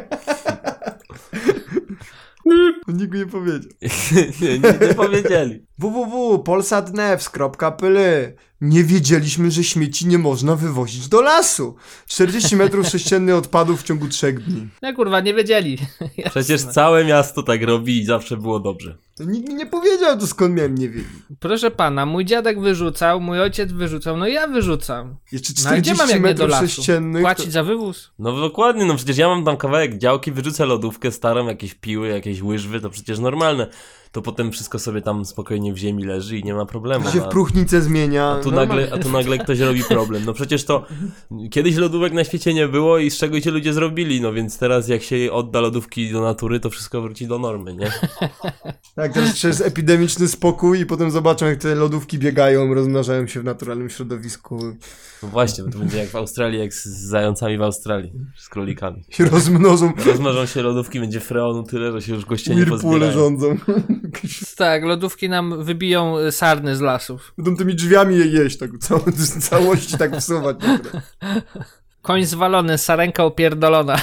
Nikt 2.89 3.15
nie 3.15 3.27
powiedział. 3.27 3.71
nie, 4.43 4.59
nie, 4.59 4.75
nie 4.89 4.95
powiedzieli. 4.95 5.67
www.polsatnews.pl 5.79 8.35
Nie 8.61 8.85
wiedzieliśmy, 8.85 9.51
że 9.51 9.65
śmieci 9.65 10.07
nie 10.07 10.19
można 10.19 10.57
wywozić 10.57 11.09
do 11.09 11.21
lasu. 11.21 11.77
40 12.07 12.57
metrów 12.57 12.87
sześciennych 12.87 13.35
odpadów 13.35 13.81
w 13.81 13.85
ciągu 13.85 14.09
3 14.09 14.33
dni. 14.33 14.69
No 14.83 14.95
kurwa, 14.95 15.21
nie 15.21 15.35
wiedzieli. 15.35 15.79
Przecież 16.31 16.63
całe 16.63 17.05
miasto 17.05 17.43
tak 17.43 17.63
robi 17.63 17.99
i 17.99 18.05
zawsze 18.05 18.37
było 18.37 18.61
dobrze. 18.61 18.97
To 19.21 19.25
nikt 19.25 19.49
mi 19.49 19.55
nie 19.55 19.67
powiedział, 19.67 20.19
to 20.19 20.27
skąd 20.27 20.55
miałem 20.55 20.75
nie 20.75 20.89
wiedzieć. 20.89 21.09
Proszę 21.41 21.71
pana, 21.71 22.07
mój 22.07 22.25
dziadek 22.25 22.61
wyrzucał, 22.61 23.21
mój 23.21 23.41
ojciec 23.41 23.73
wyrzucał, 23.73 24.17
no 24.17 24.27
ja 24.27 24.47
wyrzucam. 24.47 25.17
Jeszcze 25.33 25.53
No 25.65 25.71
a 25.71 25.77
gdzie 25.77 25.95
40 25.95 25.99
mam 25.99 26.09
jak 26.11 26.23
nie 26.23 26.35
do 26.35 26.47
lasu? 26.47 26.83
Płacić 27.21 27.53
za 27.53 27.63
wywóz? 27.65 28.11
No 28.19 28.41
dokładnie, 28.41 28.85
no 28.85 28.97
przecież 28.97 29.17
ja 29.19 29.29
mam 29.29 29.45
tam 29.45 29.57
kawałek 29.57 29.99
działki, 29.99 30.33
wyrzucę 30.33 30.67
lodówkę 30.67 31.13
starą, 31.13 31.47
jakieś 31.47 31.75
piły, 31.75 32.09
jakieś 32.09 32.43
łyżwy, 32.43 32.81
to 32.81 32.91
przecież 32.91 33.19
normalne. 33.19 33.67
To 34.13 34.23
potem 34.23 34.53
wszystko 34.53 34.79
sobie 34.79 35.03
tam 35.03 35.25
spokojnie 35.25 35.73
w 35.73 35.77
ziemi 35.77 36.05
leży 36.05 36.39
i 36.39 36.45
nie 36.45 36.55
ma 36.55 36.67
problemu. 36.67 37.05
To 37.05 37.11
się 37.11 37.21
w 37.21 37.29
próchnicę 37.29 37.83
zmienia. 37.83 38.29
A 38.31 38.41
tu, 38.43 38.51
nagle, 38.51 38.89
a 38.93 38.99
tu 38.99 39.11
nagle 39.11 39.39
ktoś 39.39 39.59
robi 39.59 39.85
problem. 39.85 40.23
No 40.27 40.33
przecież 40.33 40.65
to 40.65 40.87
kiedyś 41.51 41.77
lodówek 41.77 42.13
na 42.13 42.25
świecie 42.25 42.55
nie 42.55 42.69
było 42.69 42.99
i 42.99 43.11
z 43.11 43.17
czego 43.19 43.41
ci 43.41 43.51
ludzie 43.51 43.73
zrobili, 43.73 44.21
no 44.21 44.33
więc 44.33 44.59
teraz 44.59 44.89
jak 44.89 45.03
się 45.03 45.33
odda 45.33 45.61
lodówki 45.61 46.13
do 46.13 46.21
natury, 46.21 46.61
to 46.61 46.71
wszystko 46.71 47.03
wróci 47.03 47.27
do 47.27 47.39
normy, 47.39 47.75
nie? 47.77 47.91
Tak, 48.95 49.13
teraz 49.13 49.33
przez 49.33 49.61
epidemiczny 49.61 50.29
spokój 50.29 50.81
i 50.81 50.87
potem 50.87 51.11
zobaczą, 51.11 51.47
jak 51.47 51.59
te 51.59 51.75
lodówki 51.75 52.19
biegają, 52.19 52.75
rozmnażają 52.75 53.27
się 53.27 53.41
w 53.41 53.45
naturalnym 53.45 53.91
środowisku. 53.91 54.59
No 55.23 55.29
właśnie, 55.29 55.65
bo 55.65 55.71
to 55.71 55.79
będzie 55.79 55.99
jak 55.99 56.09
w 56.09 56.17
Australii, 56.17 56.61
jak 56.61 56.75
z 56.75 56.85
zającami 56.87 57.59
w 57.59 57.63
Australii, 57.63 58.13
z 58.37 58.49
królikami. 58.49 59.05
Się 59.11 59.25
rozmnożą, 59.25 59.93
Rozmnożą 60.07 60.47
się 60.47 60.63
lodówki, 60.63 61.01
będzie 61.01 61.21
freonu 61.21 61.63
tyle, 61.63 61.93
że 61.93 62.03
się 62.03 62.15
już 62.15 62.25
goście 62.25 62.55
nie 62.55 62.63
whirlpoole 62.63 62.81
pozbierają. 63.07 63.13
rządzą. 63.13 63.57
Tak, 64.57 64.85
lodówki 64.85 65.29
nam 65.29 65.65
wybiją 65.65 66.19
y, 66.19 66.33
sarny 66.33 66.77
z 66.77 66.81
lasów. 66.81 67.35
Będą 67.39 67.57
tymi 67.57 67.75
drzwiami 67.75 68.19
je 68.19 68.27
jeść, 68.27 68.59
tak 68.59 68.71
cał 68.79 69.01
całości 69.41 69.99
tak 69.99 70.17
wsuwać. 70.17 70.57
Koń 72.03 72.25
zwalony, 72.25 72.79
sarenka 72.79 73.25
opierdolona. 73.25 73.97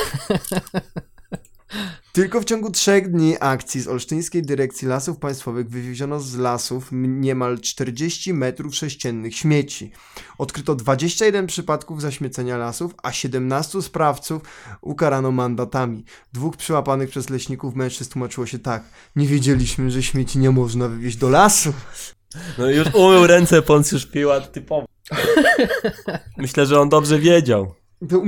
Tylko 2.18 2.42
w 2.42 2.46
ciągu 2.46 2.72
trzech 2.72 3.12
dni 3.12 3.36
akcji 3.40 3.82
z 3.82 3.88
Olsztyńskiej 3.88 4.42
Dyrekcji 4.42 4.88
Lasów 4.88 5.18
Państwowych 5.18 5.70
wywieziono 5.70 6.20
z 6.20 6.36
lasów 6.36 6.90
niemal 6.92 7.60
40 7.60 8.34
metrów 8.34 8.76
sześciennych 8.76 9.36
śmieci. 9.36 9.92
Odkryto 10.38 10.76
21 10.76 11.48
przypadków 11.48 12.02
zaśmiecenia 12.02 12.58
lasów, 12.58 12.96
a 13.04 13.12
17 13.12 13.82
sprawców 13.82 14.42
ukarano 14.82 15.32
mandatami. 15.32 16.06
Dwóch 16.34 16.58
przyłapanych 16.58 17.10
przez 17.10 17.30
leśników 17.30 17.76
mężczyzn 17.76 18.12
tłumaczyło 18.12 18.48
się 18.48 18.60
tak. 18.60 18.84
Nie 19.16 19.28
wiedzieliśmy, 19.28 19.92
że 19.92 20.04
śmieci 20.04 20.40
nie 20.40 20.52
można 20.52 20.88
wywieźć 20.88 21.18
do 21.18 21.30
lasu. 21.30 21.74
No 22.58 22.70
już 22.70 22.88
umył 22.94 23.28
ręce 23.28 23.62
Poncjusz 23.62 24.06
Piłat 24.06 24.52
typowo. 24.52 24.88
Myślę, 26.38 26.66
że 26.66 26.82
on 26.82 26.90
dobrze 26.90 27.20
wiedział. 27.20 27.74
To 28.10 28.22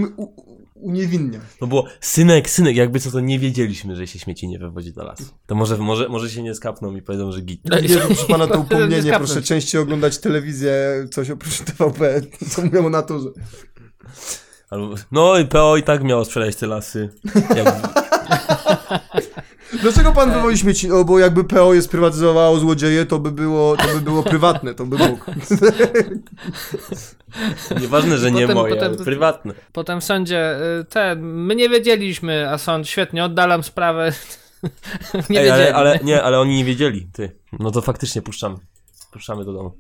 uniewinnia. 0.79 1.39
No 1.61 1.67
było, 1.67 1.85
synek, 2.01 2.49
synek, 2.49 2.75
jakby 2.75 2.99
co 2.99 3.11
to 3.11 3.19
nie 3.19 3.39
wiedzieliśmy, 3.39 3.95
że 3.95 4.07
się 4.07 4.19
śmieci 4.19 4.47
nie 4.47 4.59
wywozi 4.59 4.93
do 4.93 5.03
lasu. 5.03 5.23
To 5.45 5.55
może, 5.55 5.77
może, 5.77 6.09
może 6.09 6.29
się 6.29 6.43
nie 6.43 6.55
skapną 6.55 6.95
i 6.95 7.01
powiedzą, 7.01 7.31
że 7.31 7.41
git. 7.41 7.65
Nie, 7.65 7.97
proszę 7.97 8.25
pana 8.27 8.47
to 8.47 8.55
Nie 8.57 8.61
upomnienie, 8.61 9.11
proszę 9.11 9.41
częściej 9.41 9.81
oglądać 9.81 10.17
telewizję, 10.17 10.73
coś 11.11 11.29
oprócz 11.29 11.59
TVP, 11.59 12.21
co 12.51 12.61
mówią 12.61 12.85
o 12.85 12.89
naturze. 12.89 13.29
Albo, 14.69 14.95
no 15.11 15.37
i 15.37 15.45
PO 15.45 15.77
i 15.77 15.83
tak 15.83 16.03
miało 16.03 16.25
sprzedać 16.25 16.55
te 16.55 16.67
lasy. 16.67 17.09
Jak, 17.55 18.08
Dlaczego 19.81 20.11
pan 20.11 20.33
wywozi 20.33 20.57
śmieci? 20.57 20.87
No 20.87 21.03
bo 21.03 21.19
jakby 21.19 21.43
PO 21.43 21.73
je 21.73 21.81
sprywatyzowało 21.81 22.59
złodzieje, 22.59 23.05
to 23.05 23.19
by 23.19 23.31
było, 23.31 23.77
to 23.77 23.83
by 23.93 24.01
było 24.01 24.23
prywatne, 24.23 24.73
to 24.75 24.85
by 24.85 24.97
mógł. 24.97 25.31
Nieważne, 27.81 28.17
że 28.17 28.31
nie 28.31 28.41
Potem- 28.41 28.57
moje, 28.57 28.75
potem- 28.75 28.93
ale 28.93 29.03
prywatne. 29.05 29.53
Potem 29.73 30.01
w 30.01 30.03
sądzie, 30.03 30.55
y, 30.81 30.85
ten, 30.85 31.21
my 31.21 31.55
nie 31.55 31.69
wiedzieliśmy, 31.69 32.49
a 32.49 32.57
sąd, 32.57 32.87
świetnie, 32.87 33.25
oddalam 33.25 33.63
sprawę. 33.63 34.13
nie 35.29 35.41
Ej, 35.41 35.49
ale, 35.49 35.75
ale 35.75 35.99
nie, 36.03 36.23
ale 36.23 36.39
oni 36.39 36.57
nie 36.57 36.65
wiedzieli, 36.65 37.07
ty. 37.13 37.35
No 37.59 37.71
to 37.71 37.81
faktycznie 37.81 38.21
puszczamy. 38.21 38.55
Puszczamy 39.11 39.45
do 39.45 39.53
domu. 39.53 39.71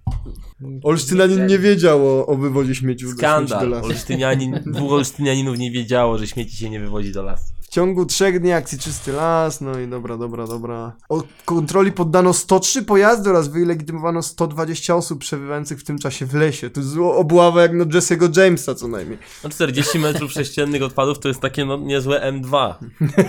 Olsztynanin 0.83 1.45
nie 1.45 1.59
wiedział 1.59 2.07
o, 2.07 2.25
o 2.27 2.35
wywozie 2.35 2.75
śmieci 2.75 3.05
śmieci 3.05 3.15
do 3.15 3.21
Skandal. 3.21 3.69
lasu. 3.69 3.85
Olsztynianin, 3.85 4.59
dwóch 4.65 4.91
Olsztynianinów 4.91 5.57
nie 5.57 5.71
wiedziało, 5.71 6.17
że 6.17 6.27
śmieci 6.27 6.57
się 6.57 6.69
nie 6.69 6.79
wywozi 6.79 7.11
do 7.11 7.23
lasu. 7.23 7.53
W 7.69 7.71
ciągu 7.71 8.05
trzech 8.05 8.39
dni 8.39 8.51
akcji 8.51 8.79
Czysty 8.79 9.11
Las, 9.11 9.61
no 9.61 9.79
i 9.79 9.87
dobra, 9.87 10.17
dobra, 10.17 10.47
dobra. 10.47 10.95
O 11.09 11.23
kontroli 11.45 11.91
poddano 11.91 12.33
103 12.33 12.83
pojazdy 12.83 13.29
oraz 13.29 13.47
wylegitymowano 13.47 14.23
120 14.23 14.95
osób 14.95 15.19
przebywających 15.19 15.79
w 15.79 15.83
tym 15.83 15.99
czasie 15.99 16.25
w 16.25 16.33
lesie. 16.33 16.69
To 16.69 16.79
jest 16.79 16.97
obława 16.97 17.61
jak 17.61 17.73
no 17.73 17.85
Jesse'ego 17.85 18.37
Jamesa 18.37 18.75
co 18.75 18.87
najmniej. 18.87 19.17
No 19.43 19.49
40 19.49 19.99
metrów 19.99 20.31
sześciennych 20.31 20.83
odpadów 20.83 21.19
to 21.19 21.27
jest 21.27 21.39
takie 21.39 21.65
no 21.65 21.77
niezłe 21.77 22.31
M2. 22.31 22.73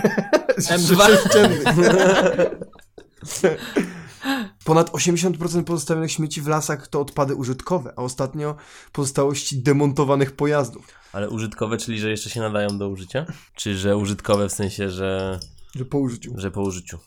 M2. 0.77 1.07
Sześciennych. 1.07 1.63
Ponad 4.65 4.91
80% 4.91 5.63
pozostawionych 5.63 6.11
śmieci 6.11 6.41
w 6.41 6.47
lasach 6.47 6.87
to 6.87 7.01
odpady 7.01 7.35
użytkowe, 7.35 7.93
a 7.95 8.01
ostatnio 8.01 8.55
pozostałości 8.91 9.57
demontowanych 9.57 10.31
pojazdów. 10.31 10.87
Ale 11.13 11.29
użytkowe, 11.29 11.77
czyli 11.77 11.99
że 11.99 12.09
jeszcze 12.09 12.29
się 12.29 12.39
nadają 12.39 12.77
do 12.77 12.89
użycia? 12.89 13.25
Czy 13.55 13.77
że 13.77 13.97
użytkowe 13.97 14.49
w 14.49 14.51
sensie, 14.51 14.89
że, 14.89 15.39
Że 15.75 15.85
po 15.85 15.97
użyciu. 15.99 16.33
że 16.37 16.51
po 16.51 16.61
użyciu? 16.61 16.97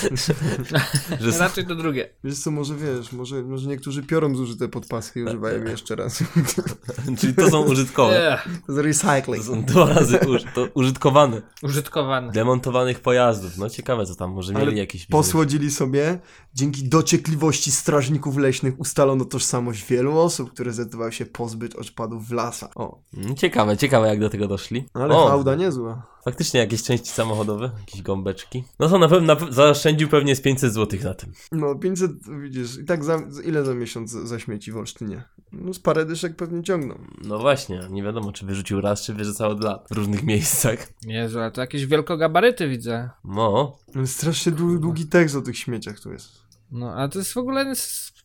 że 1.20 1.32
są, 1.32 1.38
Raczej 1.38 1.66
to 1.66 1.74
drugie. 1.74 2.08
Wiesz 2.24 2.38
co, 2.38 2.50
może 2.50 2.76
wiesz, 2.76 3.12
może, 3.12 3.42
może 3.42 3.68
niektórzy 3.68 4.02
piorą 4.02 4.34
zużyte 4.34 4.68
podpaski 4.68 5.20
i 5.20 5.22
używają 5.22 5.64
jeszcze 5.64 5.96
raz. 5.96 6.24
czyli 7.18 7.34
to 7.34 7.50
są 7.50 7.62
użytkowe. 7.62 8.38
To 8.66 8.72
jest 8.72 8.84
recycling. 9.04 9.44
To 9.46 9.52
są 9.52 9.64
dwa 9.64 9.86
razy 9.86 10.18
uż, 10.28 10.42
to 10.54 10.68
użytkowane. 10.74 11.42
użytkowane. 11.62 12.32
Demontowanych 12.32 13.00
pojazdów. 13.00 13.58
No 13.58 13.70
ciekawe 13.70 14.06
co 14.06 14.14
tam, 14.14 14.30
może 14.32 14.52
mieli 14.52 14.66
Ale 14.66 14.74
jakieś... 14.76 15.06
Posłodzili 15.06 15.70
sobie, 15.70 16.18
dzięki 16.54 16.88
dociekliwości 16.88 17.72
strażników 17.72 18.36
leśnych 18.36 18.80
ustalono 18.80 19.24
tożsamość 19.24 19.84
wielu 19.86 20.18
osób, 20.18 20.50
które 20.52 20.72
zdecydowały 20.72 21.12
się 21.12 21.26
pozbyć 21.26 21.74
odpadów 21.74 22.28
w 22.28 22.32
lasach. 22.32 22.70
O, 22.74 23.02
Mm, 23.16 23.36
Ciekawe, 23.36 23.76
ciekawe 23.76 24.08
jak 24.08 24.20
do 24.20 24.30
tego 24.30 24.48
doszli. 24.48 24.84
ale 24.94 25.14
o, 25.16 25.28
hałda 25.28 25.54
niezła. 25.54 26.11
Faktycznie 26.24 26.60
jakieś 26.60 26.82
części 26.82 27.08
samochodowe, 27.10 27.70
jakieś 27.80 28.02
gąbeczki. 28.02 28.64
No 28.78 28.88
to 28.88 28.98
na 28.98 29.08
pewno 29.08 29.34
na, 29.34 29.52
zaoszczędził 29.52 30.08
pewnie 30.08 30.36
z 30.36 30.40
500 30.40 30.72
zł 30.72 31.00
na 31.04 31.14
tym. 31.14 31.32
No, 31.52 31.74
500, 31.74 32.10
widzisz, 32.42 32.78
i 32.78 32.84
tak 32.84 33.04
za, 33.04 33.18
ile 33.44 33.64
za 33.64 33.74
miesiąc 33.74 34.10
za, 34.10 34.38
śmieci 34.38 34.72
w 34.72 34.76
Olsztynie? 34.76 35.24
No, 35.52 35.74
z 35.74 35.78
parę 35.78 36.04
dyszek 36.06 36.36
pewnie 36.36 36.62
ciągną. 36.62 36.98
No 37.24 37.38
właśnie, 37.38 37.80
nie 37.90 38.02
wiadomo 38.02 38.32
czy 38.32 38.46
wyrzucił 38.46 38.80
raz, 38.80 39.02
czy 39.02 39.14
wyrzucał 39.14 39.50
od 39.50 39.64
lat 39.64 39.86
w 39.90 39.92
różnych 39.94 40.22
miejscach. 40.22 40.88
Jezu, 41.06 41.38
ale 41.40 41.50
to 41.50 41.60
jakieś 41.60 41.86
wielkogabaryty 41.86 42.68
widzę. 42.68 43.10
No, 43.24 43.78
strasznie 44.06 44.52
dłu- 44.52 44.78
długi 44.80 45.06
tekst 45.06 45.36
o 45.36 45.42
tych 45.42 45.58
śmieciach 45.58 46.00
tu 46.00 46.12
jest. 46.12 46.28
No, 46.70 46.94
a 46.94 47.08
to 47.08 47.18
jest 47.18 47.32
w 47.32 47.36
ogóle 47.36 47.64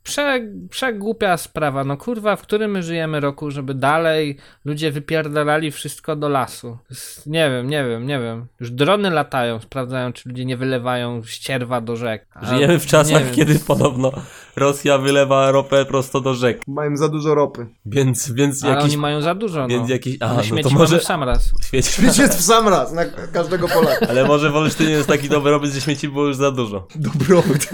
prze, 0.07 0.41
przegłupia 0.69 1.37
sprawa. 1.37 1.83
No 1.83 1.97
kurwa, 1.97 2.35
w 2.35 2.41
którym 2.41 2.71
my 2.71 2.83
żyjemy 2.83 3.19
roku, 3.19 3.51
żeby 3.51 3.73
dalej 3.73 4.37
ludzie 4.65 4.91
wypierdalali 4.91 5.71
wszystko 5.71 6.15
do 6.15 6.29
lasu. 6.29 6.77
Nie 7.25 7.49
wiem, 7.49 7.69
nie 7.69 7.85
wiem, 7.85 8.07
nie 8.07 8.19
wiem. 8.19 8.45
Już 8.59 8.71
drony 8.71 9.09
latają, 9.09 9.59
sprawdzają, 9.59 10.13
czy 10.13 10.29
ludzie 10.29 10.45
nie 10.45 10.57
wylewają 10.57 11.23
ścierwa 11.23 11.81
do 11.81 11.95
rzek. 11.95 12.27
A 12.33 12.45
żyjemy 12.45 12.79
w 12.79 12.85
czasach, 12.85 13.23
wiem. 13.23 13.35
kiedy 13.35 13.59
podobno 13.59 14.11
Rosja 14.55 14.97
wylewa 14.97 15.51
ropę 15.51 15.85
prosto 15.85 16.21
do 16.21 16.33
rzek. 16.33 16.61
Mają 16.67 16.97
za 16.97 17.09
dużo 17.09 17.35
ropy. 17.35 17.67
Więc, 17.85 18.31
więc 18.31 18.63
Ale 18.63 18.73
jakiś... 18.73 18.89
oni 18.89 18.97
mają 18.97 19.21
za 19.21 19.35
dużo, 19.35 19.61
no. 19.61 19.67
Więc 19.67 19.89
jakiś... 19.89 20.17
A, 20.21 20.25
Ale 20.25 20.37
no 20.37 20.43
śmieci 20.43 20.69
to 20.69 20.75
może... 20.75 20.99
w 20.99 21.03
sam 21.03 21.23
raz. 21.23 21.51
Śmieci... 21.69 21.91
Śmieć 21.91 22.17
jest 22.17 22.37
w 22.37 22.41
sam 22.41 22.67
raz, 22.67 22.93
na 22.93 23.05
każdego 23.33 23.67
Polaka. 23.67 24.07
Ale 24.09 24.25
może 24.25 24.49
w 24.49 24.55
Olsztynie 24.55 24.91
jest 24.91 25.07
taki 25.07 25.29
dobry 25.29 25.51
robiec, 25.51 25.73
że 25.73 25.81
śmieci 25.81 26.09
było 26.09 26.25
już 26.25 26.35
za 26.35 26.51
dużo. 26.51 26.87
Dobrobyt. 26.95 27.69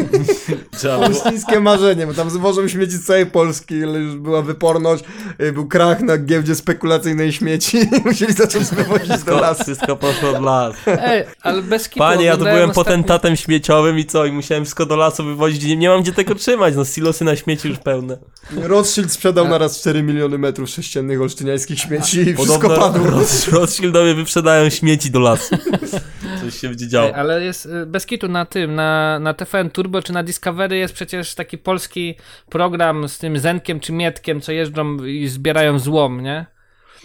Olsztyńskie 0.99 1.59
marzenie, 1.59 2.07
bo 2.07 2.13
tam 2.13 2.22
zwożą 2.29 2.67
śmieci 2.67 2.91
z 2.93 3.05
całej 3.05 3.25
Polski, 3.25 3.83
ale 3.83 3.99
już 3.99 4.15
była 4.15 4.41
wyporność, 4.41 5.03
y, 5.41 5.51
był 5.51 5.67
krach 5.67 6.01
na 6.01 6.17
giełdzie 6.17 6.55
spekulacyjnej 6.55 7.31
śmieci 7.33 7.77
musieli 8.05 8.33
zacząć 8.33 8.65
wywozić 8.67 9.07
do 9.07 9.13
Wszystko, 9.13 9.39
lasu. 9.39 9.63
wszystko 9.63 9.95
poszło 9.95 10.33
w 10.33 10.41
las. 10.41 10.75
Ej, 10.87 11.23
ale 11.41 11.61
bez 11.61 11.89
kitu 11.89 11.99
Panie, 11.99 12.25
ja 12.25 12.33
tu 12.37 12.43
byłem 12.43 12.69
ostatnio- 12.69 12.73
potentatem 12.73 13.35
śmieciowym 13.35 13.99
i 13.99 14.05
co? 14.05 14.25
I 14.25 14.31
musiałem 14.31 14.63
wszystko 14.63 14.85
do 14.85 14.95
lasu 14.95 15.23
wywozić. 15.23 15.63
Nie, 15.63 15.77
nie 15.77 15.89
mam 15.89 16.01
gdzie 16.01 16.11
tego 16.13 16.35
trzymać. 16.35 16.75
No 16.75 16.85
silosy 16.85 17.23
na 17.25 17.35
śmieci 17.35 17.67
już 17.69 17.77
pełne. 17.77 18.17
Rothschild 18.61 19.11
sprzedał 19.11 19.47
na 19.47 19.57
raz 19.57 19.79
4 19.79 20.03
miliony 20.03 20.37
metrów 20.37 20.69
sześciennych 20.69 21.21
olsztyniańskich 21.21 21.79
śmieci 21.79 22.19
i 22.19 22.35
wszystko 22.35 22.59
Podobno 22.59 22.77
padło. 22.91 23.07
Roth- 23.07 23.51
Rothschildowie 23.53 24.15
wyprzedają 24.15 24.69
śmieci 24.69 25.11
do 25.11 25.19
lasu. 25.19 25.55
Coś 26.41 26.59
się 26.59 26.67
będzie 26.69 26.87
działo. 26.87 27.07
Ej, 27.07 27.13
ale 27.13 27.43
jest 27.43 27.65
y, 27.65 27.85
bez 27.85 28.05
kitu 28.05 28.27
na 28.27 28.45
tym, 28.45 28.75
na, 28.75 29.19
na 29.19 29.33
TVN 29.33 29.69
Turbo 29.69 30.01
czy 30.01 30.13
na 30.13 30.23
Discovery 30.23 30.77
jest 30.77 30.93
przecież 30.93 31.35
taki 31.35 31.57
polski 31.57 32.12
program 32.49 33.07
z 33.07 33.17
tym 33.17 33.39
Zenkiem 33.39 33.79
czy 33.79 33.93
Mietkiem, 33.93 34.41
co 34.41 34.51
jeżdżą 34.51 35.03
i 35.03 35.27
zbierają 35.27 35.79
złom, 35.79 36.21
nie? 36.21 36.45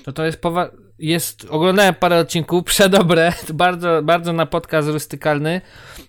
To 0.04 0.12
to 0.12 0.24
jest 0.24 0.40
powa- 0.42 0.70
jest, 0.98 1.46
oglądałem 1.50 1.94
parę 1.94 2.18
odcinków, 2.18 2.64
przedobre, 2.74 3.32
bardzo, 3.54 4.00
bardzo 4.02 4.32
na 4.32 4.46
podcast 4.46 4.88
rustykalny, 4.88 5.60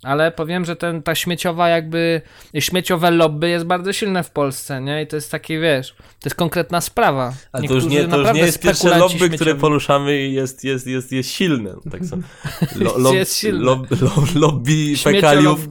ale 0.04 0.32
powiem, 0.32 0.66
że 0.66 0.76
ten, 0.76 1.04
ta 1.04 1.16
śmieciowa 1.16 1.70
jakby, 1.70 2.22
śmieciowe 2.60 3.12
lobby 3.12 3.50
jest 3.50 3.66
bardzo 3.66 3.94
silne 3.94 4.24
w 4.24 4.32
Polsce, 4.32 4.82
nie? 4.82 5.04
I 5.04 5.08
to 5.08 5.16
jest 5.16 5.32
takie, 5.32 5.60
wiesz, 5.60 5.96
to 5.98 6.26
jest 6.26 6.36
konkretna 6.36 6.82
sprawa. 6.82 7.34
Ale 7.52 7.68
to 7.68 7.74
już 7.74 7.86
nie, 7.86 8.06
to 8.06 8.18
już 8.18 8.34
nie 8.34 8.42
jest 8.42 8.60
pierwsze 8.60 8.98
lobby, 8.98 9.30
które 9.30 9.56
poruszamy 9.56 10.28
jest, 10.28 10.64
jest, 10.64 10.88
jest, 10.88 11.12
jest 11.12 11.30
silne. 11.32 11.76
Tak 11.92 12.06
są. 12.06 12.22
Lo, 12.84 12.98
lob, 12.98 13.14
jest 13.14 13.36
silne. 13.38 13.64
Lob, 13.64 14.02
lob, 14.02 14.36
lobby 14.36 14.98
fekaliów 14.98 15.68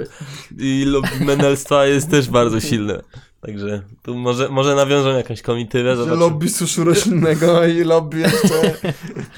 i 0.58 0.84
lobby 0.86 1.24
menelstwa 1.24 1.86
jest 1.86 2.10
też 2.10 2.28
bardzo 2.28 2.60
silne. 2.60 3.02
Także 3.40 3.82
tu 4.02 4.14
może, 4.14 4.48
może 4.48 4.74
nawiążą 4.74 5.16
jakąś 5.16 5.42
komitywę. 5.42 5.96
Zobaczymy. 5.96 6.20
lobby 6.20 6.48
suszu 6.48 6.84
roślinnego 6.84 7.66
i 7.66 7.84
lobby 7.84 8.18
jeszcze 8.18 8.74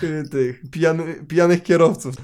y, 0.03 0.29
tych 0.31 0.61
pijany, 0.71 1.25
pijanych 1.29 1.63
kierowców. 1.63 2.15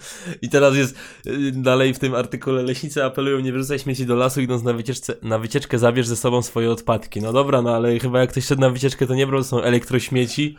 I 0.42 0.48
teraz 0.48 0.76
jest 0.76 0.94
y, 1.26 1.52
dalej 1.52 1.94
w 1.94 1.98
tym 1.98 2.14
artykule 2.14 2.62
leśnicy 2.62 3.04
apelują 3.04 3.40
nie 3.40 3.52
wyrzucaj 3.52 3.78
śmieci 3.78 4.06
do 4.06 4.16
lasu 4.16 4.40
idąc 4.40 4.62
na, 4.62 4.72
wycieczce, 4.72 5.14
na 5.22 5.38
wycieczkę 5.38 5.78
zabierz 5.78 6.06
ze 6.06 6.16
sobą 6.16 6.42
swoje 6.42 6.70
odpadki. 6.70 7.20
No 7.20 7.32
dobra, 7.32 7.62
no 7.62 7.70
ale 7.76 7.98
chyba 7.98 8.20
jak 8.20 8.30
ktoś 8.30 8.44
szedł 8.44 8.60
na 8.60 8.70
wycieczkę 8.70 9.06
to 9.06 9.14
nie 9.14 9.26
brał, 9.26 9.40
to 9.40 9.48
są 9.48 9.62
elektrośmieci 9.62 10.58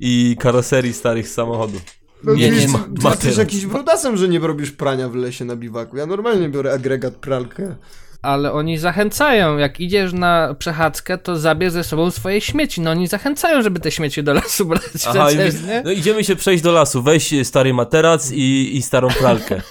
i 0.00 0.36
karoserii 0.40 0.92
starych 0.92 1.28
samochodów. 1.28 1.82
No, 2.24 2.34
Nie, 2.34 2.50
nie, 2.50 2.68
ma- 2.68 2.78
ty 2.78 3.08
jesteś 3.08 3.36
jakiś 3.36 3.66
brudasem, 3.66 4.16
że 4.16 4.28
nie 4.28 4.38
robisz 4.38 4.70
prania 4.70 5.08
w 5.08 5.14
lesie 5.14 5.44
na 5.44 5.56
biwaku. 5.56 5.96
Ja 5.96 6.06
normalnie 6.06 6.48
biorę 6.48 6.72
agregat, 6.72 7.14
pralkę. 7.14 7.76
Ale 8.22 8.52
oni 8.52 8.78
zachęcają, 8.78 9.58
jak 9.58 9.80
idziesz 9.80 10.12
na 10.12 10.54
przechadzkę, 10.58 11.18
to 11.18 11.38
zabierz 11.38 11.72
ze 11.72 11.84
sobą 11.84 12.10
swoje 12.10 12.40
śmieci. 12.40 12.80
No 12.80 12.90
oni 12.90 13.06
zachęcają, 13.06 13.62
żeby 13.62 13.80
te 13.80 13.90
śmieci 13.90 14.22
do 14.22 14.34
lasu 14.34 14.66
brać 14.66 14.82
Aha, 15.06 15.30
i, 15.30 15.34
przecież, 15.34 15.62
nie? 15.62 15.82
no 15.84 15.90
idziemy 15.90 16.24
się 16.24 16.36
przejść 16.36 16.62
do 16.62 16.72
lasu, 16.72 17.02
weź 17.02 17.34
stary 17.42 17.74
materac 17.74 18.30
i, 18.32 18.76
i 18.76 18.82
starą 18.82 19.08
pralkę. 19.08 19.62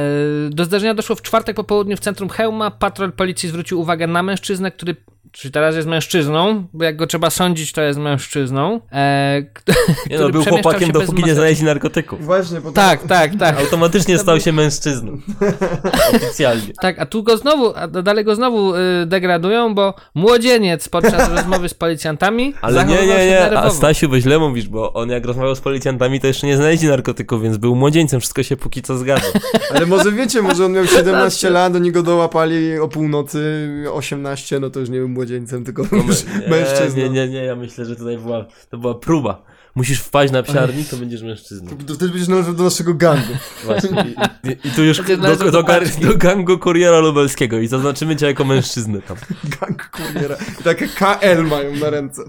Do 0.51 0.65
zdarzenia 0.65 0.95
doszło 0.95 1.17
w 1.17 1.23
czwartek 1.23 1.57
po 1.57 1.65
południu 1.65 1.97
w 1.97 2.01
centrum 2.01 2.29
Hełma. 2.29 2.71
Patrol 2.71 3.13
policji 3.13 3.49
zwrócił 3.49 3.81
uwagę 3.81 4.07
na 4.07 4.23
mężczyznę, 4.23 4.71
który. 4.71 4.97
Czyli 5.35 5.53
teraz 5.53 5.77
jest 5.77 5.89
mężczyzną, 5.89 6.65
bo 6.73 6.85
jak 6.85 6.97
go 6.97 7.07
trzeba 7.07 7.31
sądzić, 7.31 7.73
to 7.73 7.83
jest 7.83 7.99
mężczyzną. 7.99 8.81
E, 8.93 9.43
Nie 10.11 10.19
no, 10.19 10.31
był 10.31 10.45
chłopakiem, 10.45 10.93
dopóki 10.93 11.25
nie 11.25 11.35
znaleźli 11.35 11.65
narkotyków. 11.65 12.25
Właśnie, 12.25 12.61
bo 12.61 12.73
Tak, 12.73 13.03
tak, 13.03 13.37
tak. 13.39 13.59
Automatycznie 13.59 14.19
stał 14.19 14.41
się 14.41 14.53
mężczyzną. 14.53 15.21
Oficjalnie. 16.17 16.73
Tak, 16.81 16.99
a 16.99 17.07
tu 17.07 17.23
go 17.23 17.37
znowu, 17.37 17.73
a 17.77 17.89
dalej 17.89 18.25
go 18.25 18.35
znowu 18.35 18.75
y, 18.75 18.81
degradują, 19.07 19.75
bo 19.75 19.95
młodzieniec 20.15 20.89
podczas 20.89 21.31
rozmowy 21.35 21.69
z 21.69 21.75
policjantami. 21.75 22.55
Ale 22.63 22.85
nie, 22.85 23.07
nie, 23.07 23.27
nie. 23.27 23.59
A. 23.59 23.71
Stasiu, 23.71 24.09
bo 24.09 24.21
źle 24.21 24.39
mówisz, 24.39 24.69
bo 24.69 24.93
on 24.93 25.11
jak 25.11 25.25
rozmawiał 25.25 25.55
z 25.55 25.61
policjantami, 25.61 26.21
to 26.21 26.27
jeszcze 26.27 26.47
nie 26.47 26.57
znaleźli 26.57 26.89
narkotyków, 26.89 27.43
więc 27.43 27.57
był 27.57 27.77
młodzieńcem, 27.77 28.21
wszystko 28.21 28.43
się 28.43 28.57
póki 28.57 28.83
co 28.83 28.99
zgadza. 28.99 29.27
Ale 29.75 29.87
może 29.87 30.13
wiecie, 30.13 30.43
może 30.43 30.65
on 30.65 30.73
miał 30.73 30.87
17 30.87 31.51
lat, 31.51 31.77
oni 31.77 31.93
go 31.93 32.03
dołapali 32.03 32.79
o 32.79 32.89
północy, 32.89 33.69
18, 33.93 34.61
no 34.61 34.71
to 34.71 34.81
już 34.81 34.89
nie 34.89 34.99
był 34.99 35.09
młodzieńcem, 35.25 35.65
tylko 35.65 35.83
już 35.83 36.25
mężczyzną. 36.51 37.03
Nie, 37.03 37.11
nie, 37.11 37.29
nie, 37.29 37.45
ja 37.45 37.57
myślę, 37.57 37.85
że 37.85 37.97
tutaj 37.97 38.19
była, 38.19 38.47
to 38.71 38.79
była 38.79 38.95
próba. 38.95 39.43
Musisz 39.75 40.01
wpaść 40.01 40.33
na 40.33 40.43
psiarni, 40.43 40.85
to 40.85 40.97
będziesz 40.97 41.23
mężczyzną. 41.23 41.71
To 41.87 41.95
wtedy 41.95 42.09
będziesz 42.09 42.29
należał 42.29 42.55
do 42.55 42.65
naszego 42.65 42.95
gangu. 42.95 43.33
Właśnie. 43.65 44.05
I, 44.45 44.49
i, 44.49 44.69
i 44.69 44.71
tu 44.71 44.85
już 44.85 45.03
do, 45.03 45.37
do, 45.37 45.51
do 45.51 45.63
do 46.03 46.17
gangu 46.17 46.59
kuriera 46.59 46.99
lubelskiego 46.99 47.59
i 47.59 47.69
zaznaczymy 47.69 48.17
cię 48.17 48.27
jako 48.27 48.45
mężczyznę 48.45 49.03
tam. 49.03 49.17
Gang 49.61 49.91
kuriera. 49.91 50.37
Takie 50.65 50.89
KL 50.89 51.43
mają 51.43 51.77
na 51.77 51.91
ręce. 51.91 52.23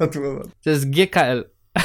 To 0.64 0.70
jest 0.70 0.90
GKL. 0.90 1.44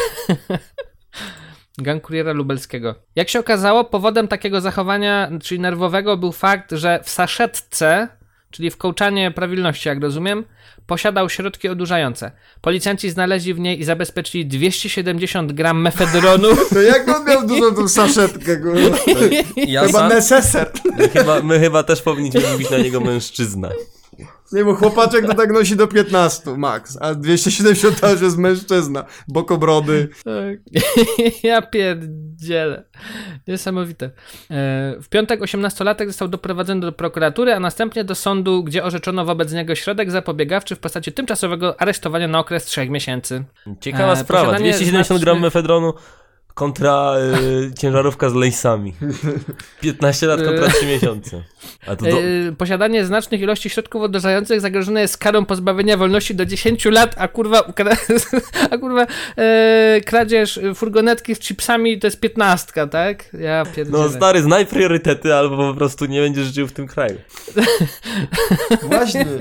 Gang 1.77 2.03
Kuriera 2.03 2.33
Lubelskiego. 2.33 2.95
Jak 3.15 3.29
się 3.29 3.39
okazało, 3.39 3.83
powodem 3.83 4.27
takiego 4.27 4.61
zachowania, 4.61 5.31
czyli 5.43 5.59
nerwowego, 5.59 6.17
był 6.17 6.31
fakt, 6.31 6.71
że 6.71 6.99
w 7.03 7.09
saszetce, 7.09 8.07
czyli 8.51 8.71
w 8.71 8.77
kołczanie 8.77 9.31
prawilności, 9.31 9.89
jak 9.89 10.01
rozumiem, 10.01 10.45
posiadał 10.87 11.29
środki 11.29 11.69
odurzające. 11.69 12.31
Policjanci 12.61 13.09
znaleźli 13.09 13.53
w 13.53 13.59
niej 13.59 13.79
i 13.79 13.83
zabezpieczyli 13.83 14.45
270 14.45 15.51
gram 15.51 15.81
mefedronu. 15.81 16.47
To 16.73 16.81
jak 16.81 17.07
on 17.09 17.25
miał 17.25 17.47
dużą 17.47 17.75
tą 17.75 17.87
saszetkę, 17.87 18.57
kurwa? 18.57 18.97
Ja 19.55 19.85
Chyba 19.85 19.99
sam, 19.99 20.09
neseser. 20.09 20.71
my, 20.97 21.09
chyba, 21.09 21.41
my 21.41 21.59
chyba 21.59 21.83
też 21.83 22.01
powinniśmy 22.01 22.41
mówić 22.51 22.69
na 22.69 22.77
niego 22.77 22.99
mężczyzna. 22.99 23.69
Nie, 24.51 24.63
bo 24.65 24.75
chłopaczek 24.75 25.25
to 25.27 25.33
tak 25.33 25.51
nosi 25.53 25.75
do 25.75 25.87
15 25.87 26.57
max, 26.57 26.97
a 27.01 27.13
270 27.13 27.99
to 27.99 28.11
już 28.11 28.21
jest 28.21 28.37
mężczyzna. 28.37 29.05
Bokobrody. 29.27 30.09
Tak. 30.25 30.83
ja 31.43 31.61
pierdzielę. 31.61 32.83
Niesamowite. 33.47 34.05
E, 34.05 34.11
W 35.01 35.09
piątek 35.09 35.41
18-latek 35.41 36.07
został 36.07 36.27
doprowadzony 36.27 36.81
do 36.81 36.91
prokuratury, 36.91 37.53
a 37.53 37.59
następnie 37.59 38.03
do 38.03 38.15
sądu, 38.15 38.63
gdzie 38.63 38.83
orzeczono 38.83 39.25
wobec 39.25 39.53
niego 39.53 39.75
środek 39.75 40.11
zapobiegawczy 40.11 40.75
w 40.75 40.79
postaci 40.79 41.11
tymczasowego 41.11 41.81
aresztowania 41.81 42.27
na 42.27 42.39
okres 42.39 42.65
3 42.65 42.89
miesięcy. 42.89 43.43
Ciekawa 43.81 44.13
E, 44.13 44.15
sprawa. 44.17 44.45
posiadanie 44.45 44.71
270 44.71 45.21
gram 45.21 45.41
mefedronu 45.41 45.93
kontra 46.57 47.15
y, 47.69 47.73
ciężarówka 47.73 48.29
z 48.29 48.33
lejsami. 48.33 48.93
15 49.81 50.27
lat 50.27 50.43
kontra 50.43 50.69
3 50.69 50.85
miesiące. 50.85 51.43
A 51.87 51.95
to 51.95 52.05
do... 52.05 52.17
E, 52.17 52.51
Posiadanie 52.57 53.05
znacznych 53.05 53.41
ilości 53.41 53.69
środków 53.69 54.01
odurzających 54.01 54.61
zagrożone 54.61 55.01
jest 55.01 55.17
karą 55.17 55.45
pozbawienia 55.45 55.97
wolności 55.97 56.35
do 56.35 56.45
10 56.45 56.85
lat, 56.85 57.15
a 57.17 57.27
kurwa, 57.27 57.59
ukra- 57.61 57.97
a 58.71 58.77
kurwa 58.77 59.07
e, 59.37 60.01
kradzież 60.05 60.59
furgonetki 60.75 61.35
z 61.35 61.39
chipsami 61.39 61.99
to 61.99 62.07
jest 62.07 62.19
15, 62.19 62.87
tak? 62.87 63.29
Ja 63.39 63.65
pierdzielę. 63.65 63.89
No 64.03 64.09
stary, 64.09 64.41
znaj 64.41 64.65
priorytety, 64.65 65.33
albo 65.33 65.57
po 65.57 65.73
prostu 65.73 66.05
nie 66.05 66.21
będziesz 66.21 66.47
żył 66.53 66.67
w 66.67 66.71
tym 66.73 66.87
kraju. 66.87 67.17
Właśnie. 68.83 69.25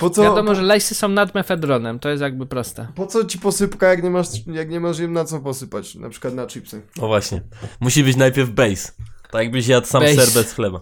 Po 0.00 0.10
co, 0.10 0.22
Wiadomo, 0.22 0.54
że 0.54 0.62
lejsy 0.62 0.94
są 0.94 1.08
nad 1.08 1.34
mefedronem, 1.34 1.98
to 1.98 2.08
jest 2.08 2.22
jakby 2.22 2.46
proste. 2.46 2.86
po 2.94 3.06
co 3.06 3.24
ci 3.24 3.38
posypka, 3.38 3.88
jak 3.88 4.02
nie 4.02 4.10
masz, 4.10 4.28
jak 4.46 4.70
nie 4.70 4.80
masz 4.80 4.98
im 4.98 5.12
na 5.12 5.24
co 5.24 5.40
posypać? 5.40 5.94
Na 5.94 6.10
przykład 6.10 6.34
na 6.34 6.46
chipsy. 6.46 6.82
No 6.96 7.06
właśnie. 7.06 7.42
Musi 7.80 8.04
być 8.04 8.16
najpierw 8.16 8.50
base. 8.50 8.92
Tak 9.30 9.42
jakbyś 9.42 9.66
jadł 9.66 9.86
sam 9.86 10.02
Base. 10.02 10.26
ser 10.26 10.42
bez 10.42 10.52
chleba. 10.52 10.80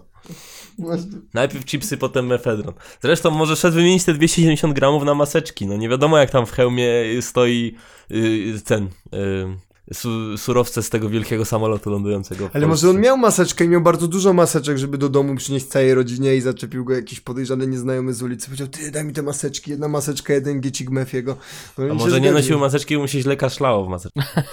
Najpierw 1.33 1.65
chipsy, 1.65 1.97
potem 1.97 2.27
mefedron. 2.27 2.73
Zresztą 3.01 3.31
może 3.31 3.55
szedł 3.55 3.75
wymienić 3.75 4.03
te 4.03 4.13
270 4.13 4.73
gramów 4.73 5.03
na 5.03 5.13
maseczki. 5.13 5.67
No 5.67 5.77
nie 5.77 5.89
wiadomo 5.89 6.17
jak 6.17 6.29
tam 6.29 6.45
w 6.45 6.51
hełmie 6.51 6.91
stoi 7.21 7.75
yy, 8.09 8.59
ten... 8.65 8.89
Yy, 9.11 9.57
su, 9.93 10.37
surowce 10.37 10.83
z 10.83 10.89
tego 10.89 11.09
wielkiego 11.09 11.45
samolotu 11.45 11.89
lądującego 11.89 12.49
w 12.49 12.55
Ale 12.55 12.67
może 12.67 12.89
on 12.89 12.99
miał 12.99 13.17
maseczkę 13.17 13.65
i 13.65 13.69
miał 13.69 13.81
bardzo 13.81 14.07
dużo 14.07 14.33
maseczek, 14.33 14.77
żeby 14.77 14.97
do 14.97 15.09
domu 15.09 15.35
przynieść 15.35 15.65
całej 15.65 15.93
rodzinie 15.93 16.35
i 16.35 16.41
zaczepił 16.41 16.85
go 16.85 16.93
jakiś 16.93 17.19
podejrzany 17.19 17.67
nieznajomy 17.67 18.13
z 18.13 18.21
ulicy. 18.21 18.45
Powiedział, 18.45 18.67
ty 18.67 18.91
daj 18.91 19.05
mi 19.05 19.13
te 19.13 19.21
maseczki, 19.21 19.71
jedna 19.71 19.87
maseczka, 19.87 20.33
jeden 20.33 20.61
giecik 20.61 20.89
mefiego. 20.89 21.37
No 21.77 21.87
i 21.87 21.89
A 21.89 21.93
może 21.93 22.21
nie 22.21 22.31
nosił 22.31 22.59
maseczki, 22.59 22.95
bo 22.95 23.01
mu 23.01 23.07
się 23.07 23.21
źle 23.21 23.37
kaszlało 23.37 23.85
w 23.85 23.89
maseczce. 23.89 24.21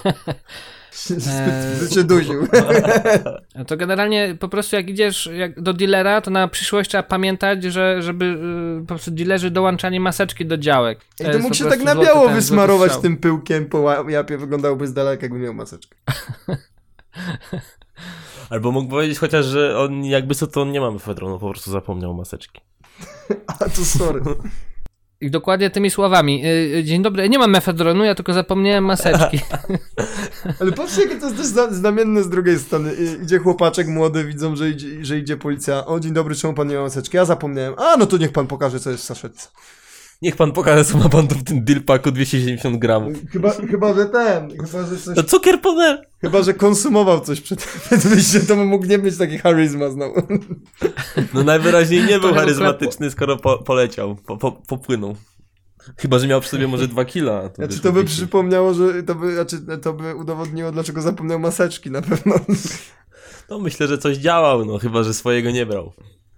Eee, 1.11 1.75
Zbyt 1.77 1.93
się 1.93 2.03
dusił. 2.03 2.47
To 3.67 3.77
generalnie 3.77 4.35
po 4.39 4.49
prostu 4.49 4.75
jak 4.75 4.89
idziesz 4.89 5.29
jak 5.33 5.61
do 5.61 5.73
dealera, 5.73 6.21
to 6.21 6.31
na 6.31 6.47
przyszłość 6.47 6.89
trzeba 6.89 7.03
pamiętać, 7.03 7.63
że 7.63 8.01
żeby 8.01 8.25
y, 8.25 8.81
po 8.81 8.87
prostu 8.87 9.11
dealerzy 9.11 9.51
dołączali 9.51 9.99
maseczki 9.99 10.45
do 10.45 10.57
działek. 10.57 10.99
I 11.19 11.23
to 11.23 11.39
mógł 11.39 11.55
się 11.55 11.65
tak 11.65 11.83
na 11.83 11.95
biało 11.95 12.25
ten, 12.25 12.35
wysmarować 12.35 12.97
tym 12.97 13.17
pyłkiem 13.17 13.65
po 13.65 14.09
japie, 14.09 14.37
wyglądałoby 14.37 14.87
z 14.87 14.93
daleka, 14.93 15.23
jakby 15.25 15.39
miał 15.39 15.53
maseczkę. 15.53 15.95
Albo 18.49 18.71
mógł 18.71 18.89
powiedzieć 18.89 19.19
chociaż, 19.19 19.45
że 19.45 19.79
on 19.79 20.05
jakby 20.05 20.35
co, 20.35 20.47
to 20.47 20.61
on 20.61 20.71
nie 20.71 20.81
ma 20.81 20.91
mefedronu, 20.91 21.39
po 21.39 21.49
prostu 21.49 21.71
zapomniał 21.71 22.13
maseczki. 22.13 22.61
A 23.47 23.53
to 23.53 23.85
sorry. 23.85 24.21
I 25.21 25.31
dokładnie 25.31 25.69
tymi 25.69 25.89
słowami. 25.89 26.45
y, 26.45 26.47
y, 26.77 26.83
Dzień 26.83 27.01
dobry, 27.01 27.29
nie 27.29 27.39
mam 27.39 27.51
mefedronu, 27.51 28.03
ja 28.03 28.15
tylko 28.15 28.33
zapomniałem 28.33 28.83
maseczki. 28.85 29.39
Ale 30.61 30.71
patrzcie, 30.71 31.01
jakie 31.01 31.15
to 31.15 31.25
jest 31.25 31.37
też 31.37 31.45
zna- 31.45 31.73
znamienne 31.73 32.23
z 32.23 32.29
drugiej 32.29 32.59
strony. 32.59 32.91
Idzie 33.23 33.39
chłopaczek 33.39 33.87
młody, 33.87 34.23
widzą, 34.25 34.55
że 34.55 34.69
idzie, 34.69 34.87
że 35.05 35.17
idzie 35.17 35.37
policja. 35.37 35.85
O, 35.85 35.99
dzień 35.99 36.13
dobry, 36.13 36.35
czemu 36.35 36.53
pan 36.53 36.67
nie 36.67 36.75
ma 36.75 36.81
maseczki? 36.81 37.17
Ja 37.17 37.25
zapomniałem. 37.25 37.73
A, 37.77 37.97
no 37.97 38.05
to 38.05 38.17
niech 38.17 38.31
pan 38.31 38.47
pokaże, 38.47 38.79
co 38.79 38.89
jest 38.91 39.03
w 39.03 39.05
saszetce. 39.05 39.47
Niech 40.21 40.35
pan 40.35 40.51
pokaże, 40.51 40.85
co 40.85 40.97
ma 40.97 41.09
pan 41.09 41.27
tu 41.27 41.35
w 41.35 41.43
tym 41.43 41.63
dealpaku 41.65 42.11
270 42.11 42.77
gramów. 42.79 43.17
Chyba, 43.31 43.51
chyba 43.51 43.93
że 43.93 44.05
ten, 44.05 44.49
chyba, 44.51 44.85
że 44.85 44.97
coś... 44.97 45.15
To 45.15 45.23
cukier 45.23 45.61
poder! 45.61 46.06
Chyba, 46.21 46.43
że 46.43 46.53
konsumował 46.53 47.19
coś 47.21 47.41
przed, 47.41 47.65
przed 47.65 48.07
wyjściem, 48.07 48.45
to 48.45 48.55
mógł 48.55 48.85
nie 48.85 48.97
mieć 48.97 49.17
taki 49.17 49.37
charyzma 49.37 49.89
znowu. 49.89 50.21
No 51.33 51.43
najwyraźniej 51.43 52.03
nie 52.03 52.19
był 52.19 52.33
charyzmatyczny, 52.33 53.11
skoro 53.11 53.37
po, 53.37 53.57
poleciał, 53.57 54.15
po, 54.15 54.37
po, 54.37 54.51
popłynął. 54.51 55.15
Chyba, 55.97 56.19
że 56.19 56.27
miał 56.27 56.41
przy 56.41 56.49
sobie 56.49 56.67
może 56.67 56.87
2 56.87 57.05
kila. 57.05 57.49
To 57.49 57.55
Znaczy 57.55 57.79
to 57.79 57.91
by 57.91 58.03
wiecie. 58.03 58.15
przypomniało, 58.15 58.73
że 58.73 59.03
to 59.03 59.15
by, 59.15 59.33
znaczy, 59.33 59.57
to 59.81 59.93
by 59.93 60.15
udowodniło, 60.15 60.71
dlaczego 60.71 61.01
zapomniał 61.01 61.39
maseczki 61.39 61.91
na 61.91 62.01
pewno. 62.01 62.35
No 63.49 63.59
myślę, 63.59 63.87
że 63.87 63.97
coś 63.97 64.17
działał, 64.17 64.65
no 64.65 64.77
chyba, 64.77 65.03
że 65.03 65.13
swojego 65.13 65.51
nie 65.51 65.65
brał. 65.65 65.93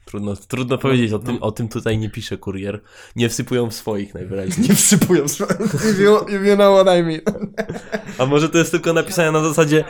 Trudno, 0.09 0.35
trudno 0.35 0.77
powiedzieć, 0.77 1.13
o 1.13 1.19
tym, 1.19 1.43
o 1.43 1.51
tym 1.51 1.67
tutaj 1.67 1.97
nie 1.97 2.09
pisze 2.09 2.37
kurier. 2.37 2.81
Nie 3.15 3.29
wsypują 3.29 3.69
w 3.69 3.73
swoich 3.73 4.13
najwyraźniej. 4.13 4.69
Nie 4.69 4.75
wsypują. 4.75 5.25
If 5.25 6.01
you, 6.03 6.17
if 6.27 6.49
you 6.49 6.55
know 6.55 6.81
what 6.81 6.97
I 6.99 7.03
mean. 7.03 7.21
A 8.17 8.25
może 8.25 8.49
to 8.49 8.57
jest 8.57 8.71
tylko 8.71 8.93
napisane 8.93 9.31
na 9.31 9.43
zasadzie, 9.43 9.83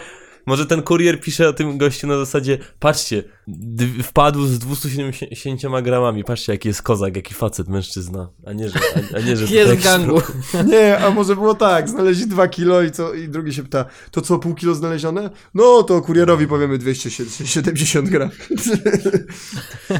może 0.46 0.66
ten 0.66 0.82
kurier 0.82 1.22
pisze 1.22 1.50
o 1.50 1.54
tym 1.54 1.78
gościu 1.78 2.08
na 2.08 2.18
zasadzie, 2.18 2.58
patrzcie, 2.80 3.24
d- 3.48 4.04
wpadł 4.04 4.46
z 4.46 4.60
270 4.60 5.84
gramami, 5.84 6.24
patrzcie 6.24 6.52
jaki 6.52 6.68
jest 6.68 6.82
kozak, 6.82 7.16
jaki 7.16 7.34
facet, 7.34 7.68
mężczyzna, 7.68 8.30
a 8.46 8.54
nie, 8.54 8.70
że, 8.70 8.80
a, 9.14 9.18
a 9.18 9.20
nie, 9.20 9.38
że 9.38 9.46
Jest 9.56 9.72
w 9.74 9.84
gangu. 9.84 10.22
Nie, 10.72 10.98
a 11.00 11.10
może 11.10 11.36
było 11.36 11.56
tak, 11.56 11.90
znaleźli 11.90 12.28
dwa 12.28 12.48
kilo 12.48 12.82
i 12.82 12.92
co, 12.92 13.14
i 13.14 13.28
drugi 13.30 13.54
się 13.54 13.64
pyta, 13.64 13.86
to 14.12 14.22
co, 14.22 14.40
pół 14.40 14.56
kilo 14.56 14.76
znalezione? 14.76 15.30
No, 15.54 15.84
to 15.84 16.02
kurierowi 16.02 16.48
powiemy 16.48 16.78
270 16.78 18.10
gram. 18.10 18.30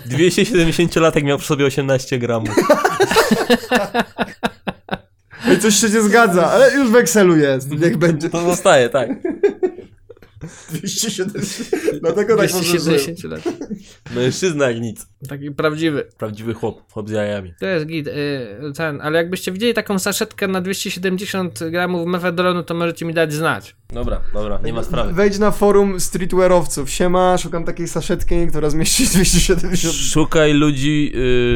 270-latek 0.10 1.24
miał 1.24 1.38
przy 1.38 1.48
sobie 1.48 1.66
18 1.66 2.20
gramów. 2.20 2.50
Ej, 5.48 5.60
coś 5.60 5.76
się 5.76 5.90
nie 5.90 6.02
zgadza, 6.02 6.52
ale 6.52 6.74
już 6.76 6.90
w 6.92 6.96
Excelu 6.96 7.38
jest, 7.38 7.72
niech 7.72 7.98
będzie. 7.98 8.30
To 8.30 8.42
zostaje, 8.50 8.90
tak. 8.90 9.10
270. 10.70 11.34
Dlatego 12.02 12.38
tak 12.38 12.54
może 12.54 12.78
270 12.78 13.24
lat. 13.24 13.42
Mężczyzna 14.16 14.72
jak 14.72 14.82
nic. 14.82 15.08
Taki 15.30 15.52
prawdziwy. 15.52 16.08
Prawdziwy 16.18 16.54
chłop, 16.54 16.92
chłop 16.94 17.10
z 17.10 17.12
jajami. 17.12 17.54
To 17.60 17.66
jest 17.66 17.86
git. 17.86 18.08
y, 18.08 18.12
ten, 18.76 19.02
ale 19.02 19.18
jakbyście 19.18 19.52
widzieli 19.52 19.74
taką 19.74 20.00
saszetkę 20.00 20.48
na 20.48 20.62
270 20.62 21.60
gramów 21.72 22.08
mefedronu, 22.08 22.64
to 22.64 22.74
możecie 22.74 23.06
mi 23.06 23.14
dać 23.14 23.34
znać. 23.34 23.76
Dobra, 23.94 24.22
dobra, 24.34 24.60
nie 24.64 24.74
ma 24.74 24.84
sprawy. 24.84 25.14
Wejdź 25.14 25.40
na 25.40 25.52
forum 25.52 26.00
streetwearowców. 26.00 26.90
Siema, 26.90 27.38
szukam 27.38 27.64
takiej 27.66 27.88
saszetki, 27.88 28.48
która 28.48 28.70
zmieści 28.70 29.04
270. 29.06 29.94
Szukaj 29.94 30.54
ludzi 30.54 31.12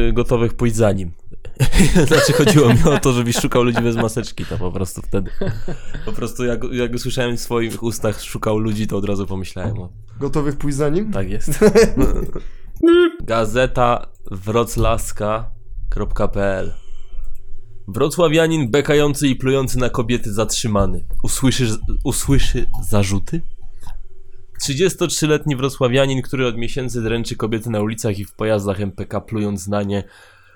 y, 0.08 0.12
gotowych 0.12 0.54
pójść 0.54 0.76
za 0.76 0.92
nim. 0.92 1.10
znaczy 2.08 2.32
chodziło 2.32 2.74
mi 2.74 2.82
o 2.82 2.98
to, 2.98 3.12
żebyś 3.12 3.36
szukał 3.36 3.62
ludzi 3.62 3.82
bez 3.82 3.96
maseczki, 3.96 4.44
to 4.44 4.58
po 4.58 4.72
prostu 4.72 5.02
wtedy. 5.02 5.30
Po 6.04 6.12
prostu 6.12 6.44
jak, 6.44 6.60
jak 6.72 6.94
usłyszałem 6.94 7.36
w 7.36 7.40
swoich 7.40 7.82
ustach 7.82 8.22
szukał 8.22 8.58
ludzi, 8.58 8.86
to 8.86 8.96
od 8.96 9.04
razu 9.04 9.26
pomyślałem 9.26 9.78
o 9.78 9.92
Gotowych 10.20 10.56
pójść 10.56 10.76
za 10.76 10.88
nim? 10.88 11.12
tak 11.12 11.30
jest. 11.30 11.60
Gazeta 13.22 14.06
wroclawska.pl 14.30 16.72
Wrocławianin 17.88 18.70
bekający 18.70 19.28
i 19.28 19.36
plujący 19.36 19.78
na 19.78 19.90
kobiety 19.90 20.32
zatrzymany. 20.32 21.06
Usłyszy, 21.22 21.68
usłyszy 22.04 22.66
zarzuty? 22.88 23.40
33-letni 24.62 25.56
wrocławianin, 25.56 26.22
który 26.22 26.46
od 26.46 26.56
miesięcy 26.56 27.02
dręczy 27.02 27.36
kobiety 27.36 27.70
na 27.70 27.80
ulicach 27.80 28.18
i 28.18 28.24
w 28.24 28.32
pojazdach 28.32 28.80
MPK 28.80 29.20
plując 29.20 29.68
na 29.68 29.82
nie, 29.82 30.04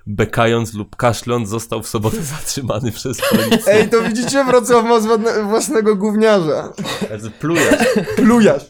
bekając 0.09 0.75
lub 0.75 0.97
kaszląc, 0.97 1.49
został 1.49 1.83
w 1.83 1.88
sobotę 1.88 2.23
zatrzymany 2.37 2.92
przez 2.92 3.18
policję. 3.31 3.73
Ej, 3.73 3.88
to 3.88 4.03
widzicie, 4.03 4.44
Wrocław 4.44 4.85
ma 4.85 5.01
własnego 5.42 5.97
gówniarza. 5.97 6.73
Jezu, 7.11 7.31
Plujać. 7.40 7.79
Plujarz. 8.16 8.62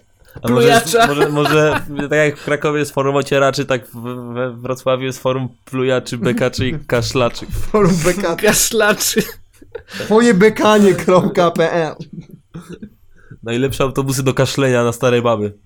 A 0.43 0.49
może, 0.51 0.83
może, 0.91 1.31
może 1.31 1.81
tak 2.09 2.19
jak 2.19 2.37
w 2.39 2.45
Krakowie 2.45 2.79
jest 2.79 2.95
forum 2.95 3.17
ocieraczy, 3.17 3.65
tak 3.67 3.87
w- 3.87 4.33
we 4.35 4.57
Wrocławiu 4.57 5.05
jest 5.05 5.19
forum 5.23 5.49
plujaczy, 5.65 6.19
bekaczy 6.19 6.69
i 6.69 6.79
kaszlaczy. 6.87 7.47
Forum 7.47 7.93
BK. 8.05 8.37
Kaszlaczy. 8.37 9.23
Twojebekanie.pl 9.89 11.95
Najlepsze 13.43 13.85
autobusy 13.85 14.23
do 14.23 14.35
kaszlenia 14.35 14.85
na 14.85 14.93
starej 14.93 15.23
baby. 15.23 15.59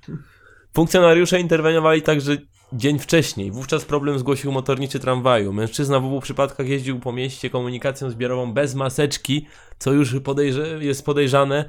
Funkcjonariusze 0.75 1.41
interweniowali 1.41 2.03
także 2.03 2.37
dzień 2.73 2.99
wcześniej. 2.99 3.51
Wówczas 3.51 3.85
problem 3.85 4.19
zgłosił 4.19 4.53
motorniczy 4.53 5.01
tramwaju. 5.01 5.53
Mężczyzna 5.53 6.01
w 6.01 6.05
obu 6.05 6.21
przypadkach 6.21 6.69
jeździł 6.69 7.01
po 7.01 7.13
mieście 7.13 7.51
komunikacją 7.51 8.11
zbiorową 8.11 8.53
bez 8.53 8.75
maseczki, 8.75 9.47
co 9.79 9.93
już 9.93 10.15
podejrze- 10.15 10.81
jest 10.83 11.05
podejrzane, 11.05 11.65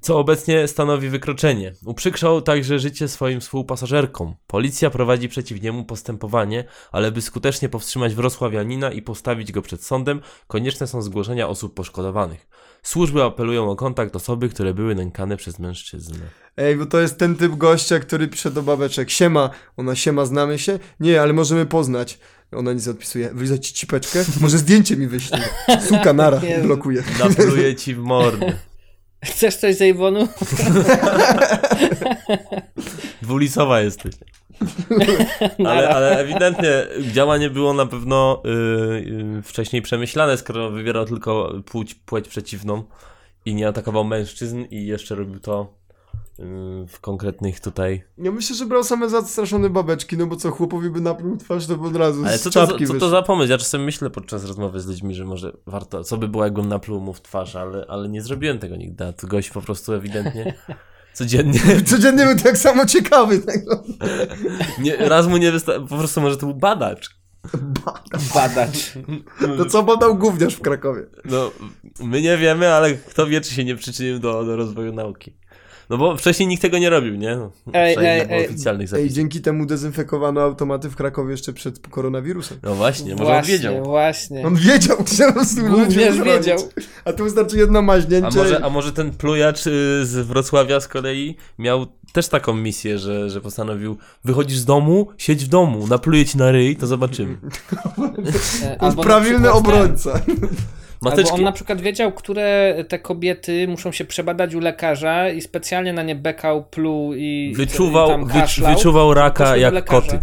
co 0.00 0.18
obecnie 0.18 0.68
stanowi 0.68 1.08
wykroczenie. 1.08 1.74
Uprzykrzał 1.84 2.42
także 2.42 2.78
życie 2.78 3.08
swoim 3.08 3.40
współpasażerkom. 3.40 4.34
Policja 4.46 4.90
prowadzi 4.90 5.28
przeciw 5.28 5.62
niemu 5.62 5.84
postępowanie, 5.84 6.64
ale 6.92 7.12
by 7.12 7.22
skutecznie 7.22 7.68
powstrzymać 7.68 8.14
wrocławianina 8.14 8.92
i 8.92 9.02
postawić 9.02 9.52
go 9.52 9.62
przed 9.62 9.84
sądem, 9.84 10.20
konieczne 10.46 10.86
są 10.86 11.02
zgłoszenia 11.02 11.48
osób 11.48 11.74
poszkodowanych. 11.74 12.48
Służby 12.82 13.22
apelują 13.22 13.70
o 13.70 13.76
kontakt 13.76 14.16
osoby, 14.16 14.48
które 14.48 14.74
były 14.74 14.94
nękane 14.94 15.36
przez 15.36 15.58
mężczyznę. 15.58 16.26
Ej, 16.60 16.76
bo 16.76 16.86
to 16.86 17.00
jest 17.00 17.18
ten 17.18 17.36
typ 17.36 17.56
gościa, 17.56 17.98
który 17.98 18.28
pisze 18.28 18.50
do 18.50 18.62
babeczek. 18.62 19.10
Siema, 19.10 19.50
ona 19.76 19.96
siema, 19.96 20.26
znamy 20.26 20.58
się? 20.58 20.78
Nie, 21.00 21.22
ale 21.22 21.32
możemy 21.32 21.66
poznać. 21.66 22.18
Ona 22.52 22.72
nic 22.72 22.86
nie 22.86 22.92
odpisuje. 22.92 23.30
Wylizać 23.34 23.66
ci 23.66 23.74
cipeczkę? 23.74 24.24
Może 24.40 24.58
zdjęcie 24.58 24.96
mi 24.96 25.06
wyślij. 25.06 25.42
Suka, 25.88 26.12
nara, 26.12 26.40
blokuje. 26.62 27.02
Napluję 27.18 27.74
ci 27.82 27.94
w 27.94 27.98
mordę. 27.98 28.52
Chcesz 29.24 29.56
coś 29.56 29.76
z 29.76 29.82
Avonu? 29.82 30.28
Dwulicowa 33.22 33.80
jesteś. 33.80 34.14
Ale, 35.66 35.88
ale 35.88 36.18
ewidentnie 36.18 36.86
działanie 37.12 37.50
było 37.50 37.72
na 37.72 37.86
pewno 37.86 38.42
y, 38.44 38.48
y, 39.38 39.42
wcześniej 39.42 39.82
przemyślane, 39.82 40.36
skoro 40.36 40.70
wybierał 40.70 41.06
tylko 41.06 41.54
płeć, 41.66 41.94
płeć 41.94 42.28
przeciwną 42.28 42.84
i 43.44 43.54
nie 43.54 43.68
atakował 43.68 44.04
mężczyzn 44.04 44.64
i 44.70 44.86
jeszcze 44.86 45.14
robił 45.14 45.40
to 45.40 45.79
w 46.88 47.00
konkretnych 47.00 47.60
tutaj... 47.60 48.02
Ja 48.18 48.32
myślę, 48.32 48.56
że 48.56 48.66
brał 48.66 48.84
same 48.84 49.08
zastraszone 49.08 49.70
babeczki, 49.70 50.16
no 50.16 50.26
bo 50.26 50.36
co, 50.36 50.50
chłopowi 50.50 50.90
by 50.90 51.00
napluł 51.00 51.36
twarz, 51.36 51.66
to 51.66 51.76
by 51.76 51.86
od 51.86 51.96
razu 51.96 52.24
Ale 52.24 52.38
z 52.38 52.42
co 52.42 52.50
to, 52.50 52.66
czapki 52.66 52.86
za, 52.86 52.94
co 52.94 53.00
to 53.00 53.08
za 53.08 53.22
pomysł? 53.22 53.50
Ja 53.50 53.58
czasem 53.58 53.84
myślę 53.84 54.10
podczas 54.10 54.44
rozmowy 54.44 54.80
z 54.80 54.86
ludźmi, 54.86 55.14
że 55.14 55.24
może 55.24 55.52
warto, 55.66 56.04
co 56.04 56.16
by 56.16 56.28
było 56.28 56.44
jakbym 56.44 56.68
napluł 56.68 57.00
mu 57.00 57.12
w 57.12 57.22
twarz, 57.22 57.56
ale, 57.56 57.86
ale 57.88 58.08
nie 58.08 58.22
zrobiłem 58.22 58.58
tego 58.58 58.76
nigdy, 58.76 59.06
a 59.06 59.12
tu 59.12 59.28
gość 59.28 59.50
po 59.50 59.62
prostu 59.62 59.92
ewidentnie 59.92 60.54
codziennie 61.12 61.60
Codziennie 61.90 62.26
był 62.26 62.36
tak 62.36 62.58
samo 62.58 62.86
ciekawy 62.86 63.38
tego. 63.38 63.82
Nie, 64.82 64.96
raz 64.96 65.26
mu 65.26 65.36
nie 65.36 65.52
wystarczy, 65.52 65.86
po 65.88 65.98
prostu 65.98 66.20
może 66.20 66.36
to 66.36 66.46
był 66.46 66.54
badacz. 66.54 67.20
Badacz. 68.34 68.92
To 69.58 69.66
co 69.66 69.82
badał 69.82 70.18
gówniarz 70.18 70.54
w 70.54 70.60
Krakowie? 70.60 71.02
No, 71.24 71.50
my 72.00 72.22
nie 72.22 72.36
wiemy, 72.36 72.68
ale 72.68 72.94
kto 72.94 73.26
wie, 73.26 73.40
czy 73.40 73.54
się 73.54 73.64
nie 73.64 73.76
przyczynił 73.76 74.18
do, 74.18 74.44
do 74.44 74.56
rozwoju 74.56 74.92
nauki. 74.92 75.36
No 75.90 75.98
bo 75.98 76.16
wcześniej 76.16 76.48
nikt 76.48 76.62
tego 76.62 76.78
nie 76.78 76.90
robił, 76.90 77.14
nie? 77.16 77.36
No, 77.36 77.50
Ej, 77.72 77.96
ej, 77.98 78.26
ej. 78.30 78.46
oficjalnych 78.46 78.84
Ej, 78.84 78.88
zapisów. 78.88 79.12
dzięki 79.12 79.40
temu 79.40 79.66
dezynfekowano 79.66 80.40
automaty 80.40 80.90
w 80.90 80.96
Krakowie 80.96 81.30
jeszcze 81.30 81.52
przed 81.52 81.78
koronawirusem. 81.88 82.58
No 82.62 82.74
właśnie, 82.74 83.12
może 83.12 83.24
on 83.24 83.28
właśnie, 83.28 83.52
wiedział. 83.54 83.84
właśnie. 83.84 84.46
On 84.46 84.54
wiedział, 84.56 84.96
Gówniarz 85.70 86.14
zrobić. 86.14 86.24
wiedział. 86.24 86.58
A 87.04 87.12
tu 87.12 87.24
wystarczy 87.24 87.56
jedno 87.58 87.82
maźnięcie. 87.82 88.28
A 88.40 88.42
może, 88.42 88.64
a 88.64 88.70
może 88.70 88.92
ten 88.92 89.10
plujacz 89.10 89.66
y, 89.66 89.70
z 90.06 90.26
Wrocławia 90.26 90.80
z 90.80 90.88
kolei 90.88 91.36
miał 91.58 91.86
też 92.12 92.28
taką 92.28 92.54
misję, 92.54 92.98
że, 92.98 93.30
że 93.30 93.40
postanowił 93.40 93.96
wychodzisz 94.24 94.58
z 94.58 94.64
domu, 94.64 95.08
siedź 95.18 95.44
w 95.44 95.48
domu, 95.48 95.86
napluję 95.86 96.24
ci 96.24 96.38
na 96.38 96.50
ryj, 96.50 96.76
to 96.76 96.86
zobaczymy. 96.86 97.36
E, 97.42 97.96
To 97.96 98.22
jest 98.26 98.64
albo 98.78 99.02
prawilny 99.02 99.48
przykład 99.52 99.62
obrońca. 101.00 101.10
Albo 101.10 101.10
Mateczki, 101.16 101.34
on 101.38 101.44
na 101.44 101.52
przykład 101.52 101.80
wiedział, 101.80 102.12
które 102.12 102.74
te 102.88 102.98
kobiety 102.98 103.68
muszą 103.68 103.92
się 103.92 104.04
przebadać 104.04 104.54
u 104.54 104.60
lekarza 104.60 105.28
i 105.28 105.40
specjalnie 105.40 105.92
na 105.92 106.02
nie 106.02 106.14
bekał, 106.14 106.64
pluł 106.64 107.14
i, 107.14 107.50
i 107.52 107.54
wyczuwał, 107.56 108.08
tam 108.08 108.28
kaszlał. 108.28 108.74
wyczuwał 108.74 109.14
raka 109.14 109.56
jak 109.56 109.84
koty. 109.84 110.20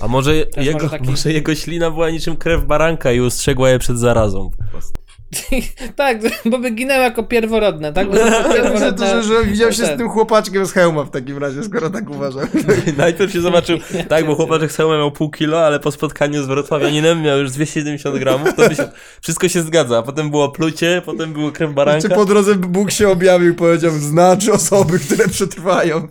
A 0.00 0.08
może 0.08 0.46
Też 0.46 0.66
jego, 0.66 0.78
może 0.78 0.90
taki- 0.90 1.10
może 1.10 1.32
jego 1.32 1.54
ślina 1.54 1.90
była 1.90 2.10
niczym 2.10 2.36
krew 2.36 2.64
baranka 2.64 3.12
i 3.12 3.20
ustrzegła 3.20 3.70
je 3.70 3.78
przed 3.78 3.98
zarazą. 3.98 4.50
Po 4.50 4.64
prostu. 4.70 4.99
tak, 5.96 6.18
bo 6.44 6.58
by 6.58 6.70
ginęły 6.70 7.02
jako 7.02 7.22
pierworodne, 7.22 7.92
tak? 7.92 8.08
Pierworodne- 8.08 8.94
to, 8.94 9.06
że, 9.22 9.22
że 9.22 9.44
widział 9.44 9.72
się 9.72 9.86
z 9.86 9.96
tym 9.96 10.08
chłopaczkiem 10.08 10.66
z 10.66 10.72
hełma 10.72 11.04
w 11.04 11.10
takim 11.10 11.38
razie, 11.38 11.62
skoro 11.62 11.90
tak 11.90 12.10
uważał. 12.10 12.42
Najpierw 12.96 13.32
się 13.32 13.40
zobaczył, 13.40 13.78
tak, 14.08 14.26
bo 14.26 14.34
chłopaczek 14.34 14.72
Selma 14.72 14.96
miał 14.96 15.12
pół 15.12 15.30
kilo, 15.30 15.60
ale 15.66 15.80
po 15.80 15.90
spotkaniu 15.92 16.42
z 16.42 16.46
Wrocławianinem 16.46 17.22
miał 17.22 17.38
już 17.38 17.50
270 17.50 18.18
gramów, 18.18 18.54
to 18.54 18.68
by 18.68 18.74
się, 18.74 18.88
wszystko 19.22 19.48
się 19.48 19.62
zgadza. 19.62 19.98
A 19.98 20.02
potem 20.02 20.30
było 20.30 20.48
plucie, 20.48 21.02
potem 21.04 21.32
było 21.32 21.52
Czy 21.52 21.68
baranka. 21.68 22.14
po 22.14 22.24
drodze 22.24 22.54
Bóg 22.54 22.90
się 22.90 23.08
objawił 23.08 23.52
i 23.52 23.56
powiedział, 23.56 23.90
znacz 23.90 24.48
osoby, 24.48 24.98
które 24.98 25.28
przetrwają. 25.28 26.08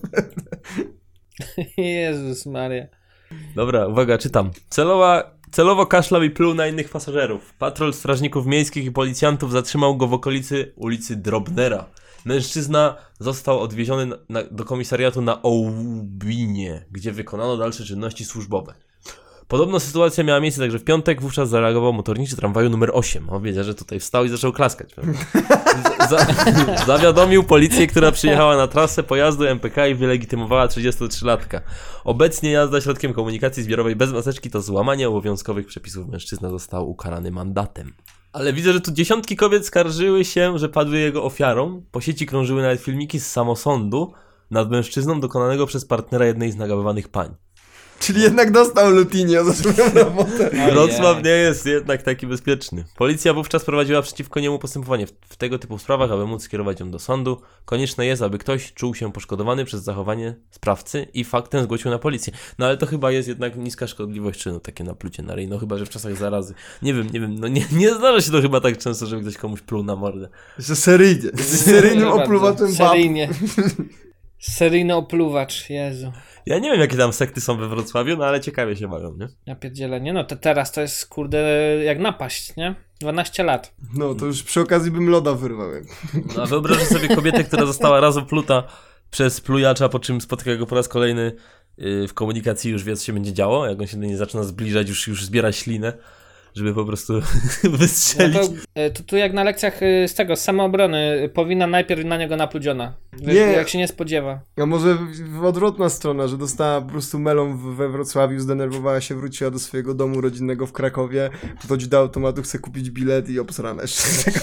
Jezus 1.77 2.45
Maria. 2.45 2.88
Dobra, 3.55 3.88
uwaga, 3.88 4.17
czytam. 4.17 4.51
Celowa, 4.69 5.38
celowo 5.52 5.86
kaszlał 5.86 6.24
i 6.24 6.30
pluł 6.30 6.54
na 6.54 6.68
innych 6.68 6.90
pasażerów. 6.90 7.54
Patrol 7.54 7.94
strażników 7.94 8.46
miejskich 8.46 8.86
i 8.86 8.92
policjantów 8.92 9.52
zatrzymał 9.52 9.98
go 9.98 10.08
w 10.08 10.14
okolicy 10.14 10.74
ulicy 10.76 11.16
Drobnera. 11.16 11.86
Mężczyzna 12.26 12.96
został 13.20 13.60
odwieziony 13.60 14.06
na, 14.06 14.16
na, 14.30 14.44
do 14.44 14.66
komisariatu 14.66 15.22
na 15.22 15.42
Ołubinie, 15.42 16.86
gdzie 16.92 17.12
wykonano 17.12 17.58
dalsze 17.58 17.86
czynności 17.86 18.26
służbowe. 18.26 18.74
Podobna 19.50 19.80
sytuacja 19.80 20.24
miała 20.24 20.40
miejsce 20.40 20.62
także 20.62 20.80
w 20.80 20.84
piątek, 20.84 21.22
wówczas 21.22 21.50
zareagował 21.50 21.94
motorniczy 21.94 22.36
tramwaju 22.36 22.70
numer 22.70 22.92
8. 22.94 23.30
On 23.30 23.44
wiedział, 23.44 23.64
że 23.64 23.76
tutaj 23.76 24.00
wstał 24.00 24.26
i 24.26 24.30
zaczął 24.30 24.54
klaskać. 24.54 24.96
Za, 26.10 26.18
zawiadomił 26.88 27.44
policję, 27.44 27.88
która 27.88 28.12
przyjechała 28.12 28.58
na 28.58 28.68
trasę 28.68 29.04
pojazdu 29.04 29.46
MPK 29.46 29.88
i 29.88 29.96
wylegitymowała 29.96 30.68
33-latka. 30.68 31.62
Obecnie 32.04 32.52
jazda 32.52 32.82
środkiem 32.82 33.14
komunikacji 33.14 33.64
zbiorowej 33.64 33.96
bez 33.96 34.12
maseczki 34.12 34.50
to 34.50 34.62
złamanie 34.62 35.10
obowiązkowych 35.10 35.68
przepisów. 35.68 36.08
Mężczyzna 36.08 36.50
został 36.50 36.90
ukarany 36.90 37.32
mandatem. 37.32 37.94
Ale 38.34 38.54
widzę, 38.54 38.74
że 38.74 38.82
tu 38.82 38.92
dziesiątki 38.92 39.36
kobiet 39.36 39.66
skarżyły 39.66 40.26
się, 40.26 40.58
że 40.58 40.70
padły 40.70 40.98
jego 40.98 41.24
ofiarą. 41.24 41.84
Po 41.92 42.02
sieci 42.02 42.26
krążyły 42.26 42.62
nawet 42.62 42.82
filmiki 42.82 43.20
z 43.20 43.32
samosądu 43.32 44.14
nad 44.52 44.70
mężczyzną 44.72 45.20
dokonanego 45.20 45.66
przez 45.66 45.86
partnera 45.86 46.26
jednej 46.26 46.52
z 46.52 46.56
nagabywanych 46.56 47.08
pań. 47.08 47.36
Czyli 48.00 48.22
jednak 48.22 48.52
dostał 48.52 48.92
Lutinio 48.92 49.44
za 49.44 49.54
swoją 49.54 49.94
robotę. 50.04 50.50
Wrocław 50.72 51.24
nie 51.24 51.32
jest 51.32 51.66
jednak 51.66 52.04
taki 52.04 52.28
bezpieczny. 52.28 52.86
Policja 52.98 53.34
wówczas 53.34 53.66
prowadziła 53.66 54.02
przeciwko 54.02 54.40
niemu 54.40 54.60
postępowanie 54.60 55.08
w, 55.08 55.12
w 55.30 55.36
tego 55.36 55.60
typu 55.60 55.78
sprawach, 55.78 56.12
aby 56.12 56.26
móc 56.26 56.44
skierować 56.44 56.80
ją 56.80 56.92
do 56.92 57.00
sądu. 57.00 57.42
Konieczne 57.66 58.06
jest, 58.06 58.22
aby 58.22 58.38
ktoś 58.38 58.74
czuł 58.74 58.96
się 58.96 59.12
poszkodowany 59.12 59.66
przez 59.66 59.84
zachowanie 59.84 60.36
sprawcy 60.52 61.08
i 61.14 61.24
faktem 61.24 61.64
zgłosił 61.64 61.92
na 61.92 62.00
policję. 62.00 62.34
No 62.60 62.66
ale 62.66 62.78
to 62.78 62.86
chyba 62.86 63.12
jest 63.12 63.28
jednak 63.28 63.56
niska 63.56 63.88
szkodliwość 63.88 64.40
czynu, 64.40 64.60
takie 64.60 64.84
naplucie 64.84 65.24
na 65.24 65.36
ryj, 65.36 65.48
no 65.48 65.58
chyba, 65.58 65.78
że 65.78 65.86
w 65.86 65.90
czasach 65.90 66.16
zarazy. 66.16 66.54
Nie 66.82 66.94
wiem, 66.94 67.08
nie 67.14 67.20
wiem, 67.20 67.40
no 67.40 67.48
nie, 67.48 67.66
nie 67.72 67.94
zdarza 67.94 68.22
się 68.22 68.32
to 68.32 68.42
chyba 68.42 68.62
tak 68.62 68.78
często, 68.78 69.06
żeby 69.06 69.22
ktoś 69.22 69.38
komuś 69.38 69.62
pluł 69.62 69.84
na 69.84 69.96
mordę. 69.96 70.30
Że 70.60 70.76
seryjnie. 70.76 71.30
Z 71.34 71.66
seryjnym 71.66 72.08
opluwaczem 72.08 72.68
bab. 72.68 72.90
Seryjnie. 72.90 73.30
Seryjny 74.39 74.95
opluwacz, 74.95 75.69
Jezu. 75.69 76.12
Ja 76.45 76.60
nie 76.60 76.71
wiem, 76.71 76.80
jakie 76.80 76.97
tam 76.97 77.13
sekty 77.13 77.41
są 77.41 77.58
we 77.58 77.67
Wrocławiu, 77.67 78.17
no 78.17 78.25
ale 78.25 78.41
ciekawie 78.41 78.75
się 78.75 78.88
bawią, 78.88 79.17
nie? 79.17 79.28
Ja 79.45 79.56
pierdzielę, 79.56 80.02
nie 80.02 80.13
no, 80.13 80.23
to 80.23 80.36
teraz 80.36 80.71
to 80.71 80.82
jest 80.82 81.06
kurde 81.06 81.39
jak 81.84 81.99
napaść, 81.99 82.56
nie? 82.56 82.75
12 82.99 83.43
lat. 83.43 83.73
No 83.93 84.15
to 84.15 84.25
już 84.25 84.43
przy 84.43 84.62
okazji 84.62 84.91
bym 84.91 85.10
loda 85.10 85.34
wyrwałem. 85.34 85.86
No, 86.36 86.43
a 86.43 86.45
wyobraź 86.45 86.84
sobie 86.84 87.15
kobietę, 87.15 87.43
która 87.43 87.65
została 87.65 87.99
raz 87.99 88.17
opluta 88.17 88.63
przez 89.12 89.41
plujacza, 89.41 89.89
po 89.89 89.99
czym 89.99 90.21
spotyka 90.21 90.56
go 90.56 90.65
po 90.65 90.75
raz 90.75 90.88
kolejny 90.88 91.36
yy, 91.78 92.08
w 92.08 92.13
komunikacji, 92.13 92.71
już 92.71 92.84
wie, 92.84 92.95
co 92.95 93.06
się 93.06 93.13
będzie 93.13 93.34
działo, 93.34 93.67
jak 93.67 93.80
on 93.80 93.88
się 93.88 93.97
do 93.97 94.06
niej 94.06 94.15
zaczyna 94.15 94.43
zbliżać, 94.43 94.89
już, 94.89 95.08
już 95.08 95.25
zbiera 95.25 95.52
ślinę, 95.52 95.93
żeby 96.56 96.74
po 96.74 96.86
prostu 96.86 97.14
No 97.64 97.70
wystrzelić. 97.78 98.38
to, 98.38 98.54
e, 98.76 98.90
to 98.90 99.04
tu 99.04 99.18
jak 99.18 99.34
na 99.34 99.44
lekcjach 99.44 99.84
e, 99.84 100.08
z 100.08 100.14
tego, 100.14 100.36
z 100.36 100.42
samoobrony, 100.42 100.98
e, 100.98 101.30
powinna 101.30 101.68
najpierw 101.68 102.06
na 102.06 102.18
niego 102.18 102.36
napludziona. 102.36 102.94
Nie. 103.22 103.34
Jak 103.34 103.70
się 103.70 103.78
nie 103.78 103.88
spodziewa. 103.88 104.40
A 104.62 104.66
może 104.66 104.96
w- 104.96 105.40
w 105.40 105.46
odwrotna 105.46 105.90
strona, 105.90 106.28
że 106.28 106.38
dostała 106.38 106.82
po 106.82 106.90
prostu 106.90 107.20
melą 107.20 107.58
w- 107.58 107.76
we 107.76 107.90
Wrocławiu, 107.90 108.40
zdenerwowała 108.40 109.02
się, 109.02 109.16
wróciła 109.16 109.52
do 109.52 109.60
swojego 109.60 109.94
domu 109.94 110.22
rodzinnego 110.22 110.68
w 110.68 110.72
Krakowie, 110.72 111.30
podchodzi 111.62 111.88
do 111.88 111.98
automatu, 112.00 112.42
chce 112.42 112.60
kupić 112.60 112.90
bilet 112.92 113.30
i 113.30 113.40
obsrana 113.40 113.82
jeszcze. 113.82 114.04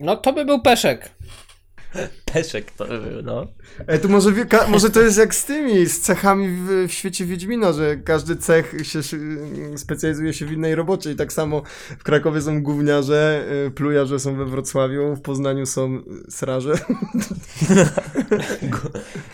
No 0.00 0.16
to 0.16 0.32
by 0.32 0.44
był 0.44 0.60
peszek. 0.62 1.10
Peszek 2.24 2.70
to, 2.70 2.86
no. 3.22 3.46
Ej, 3.88 4.00
to 4.00 4.08
może, 4.08 4.32
może 4.68 4.90
to 4.90 5.00
jest 5.00 5.18
jak 5.18 5.34
z 5.34 5.44
tymi, 5.44 5.86
z 5.86 6.00
cechami 6.00 6.48
w, 6.48 6.88
w 6.88 6.92
świecie 6.92 7.26
Wiedźmina, 7.26 7.72
że 7.72 7.96
każdy 7.96 8.36
cech 8.36 8.74
się 8.82 9.00
specjalizuje 9.76 10.32
się 10.32 10.46
w 10.46 10.52
innej 10.52 10.74
robocie 10.74 11.12
i 11.12 11.16
tak 11.16 11.32
samo 11.32 11.62
w 11.98 12.02
Krakowie 12.02 12.40
są 12.40 12.62
gówniarze, 12.62 13.44
y, 13.66 13.70
plujarze 13.70 14.18
są 14.18 14.36
we 14.36 14.44
Wrocławiu, 14.44 15.16
w 15.16 15.20
Poznaniu 15.20 15.66
są 15.66 16.02
sraże. 16.28 16.72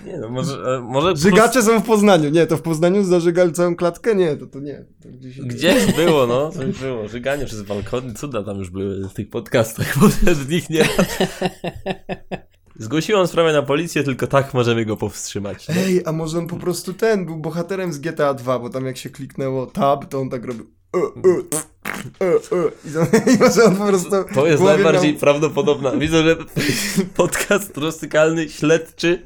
Nie 0.06 0.18
no, 0.18 0.28
może... 0.28 0.76
e, 0.76 0.80
może 0.80 1.16
Żygacze 1.16 1.62
są 1.62 1.80
w 1.80 1.86
Poznaniu, 1.86 2.30
nie, 2.30 2.46
to 2.46 2.56
w 2.56 2.62
Poznaniu 2.62 3.04
zażygali 3.04 3.52
całą 3.52 3.76
klatkę? 3.76 4.14
Nie, 4.14 4.36
to, 4.36 4.46
to 4.46 4.60
nie. 4.60 4.84
To 5.02 5.08
gdzieś 5.08 5.40
Gdzieś 5.40 5.92
było, 5.92 6.26
no, 6.26 6.50
coś 6.50 6.78
było. 6.78 7.08
Żyganie 7.08 7.46
przez 7.46 7.62
balkony, 7.62 8.14
cuda 8.14 8.42
tam 8.42 8.58
już 8.58 8.70
były 8.70 9.08
w 9.08 9.12
tych 9.12 9.30
podcastach 9.30 9.94
poprzednich, 10.00 10.70
nie? 10.70 10.84
Zgłosiłam 12.80 13.26
sprawę 13.26 13.52
na 13.52 13.62
policję, 13.62 14.02
tylko 14.02 14.26
tak 14.26 14.54
możemy 14.54 14.84
go 14.84 14.96
powstrzymać. 14.96 15.68
nie? 15.68 15.74
Ej, 15.74 16.02
a 16.06 16.12
może 16.12 16.38
on 16.38 16.46
po 16.46 16.56
prostu 16.56 16.94
ten, 16.94 17.26
był 17.26 17.36
bohaterem 17.36 17.92
z 17.92 17.98
GTA 17.98 18.34
2, 18.34 18.58
bo 18.58 18.70
tam 18.70 18.86
jak 18.86 18.96
się 18.96 19.10
kliknęło 19.10 19.66
tab, 19.66 20.04
to 20.04 20.20
on 20.20 20.30
tak 20.30 20.44
robił 20.44 20.66
e, 20.96 20.98
e, 20.98 22.26
e, 22.26 22.38
i, 22.84 22.92
to, 22.92 23.02
i 23.32 23.38
może 23.38 23.64
on 23.64 23.76
po 23.76 23.86
prostu 23.86 24.10
To 24.34 24.46
jest 24.46 24.62
najbardziej 24.62 25.10
miał- 25.12 25.20
prawdopodobna. 25.20 25.90
Widzę, 25.90 26.22
że 26.22 26.36
podcast 27.16 27.76
rozsykalny, 27.76 28.48
śledczy 28.48 29.22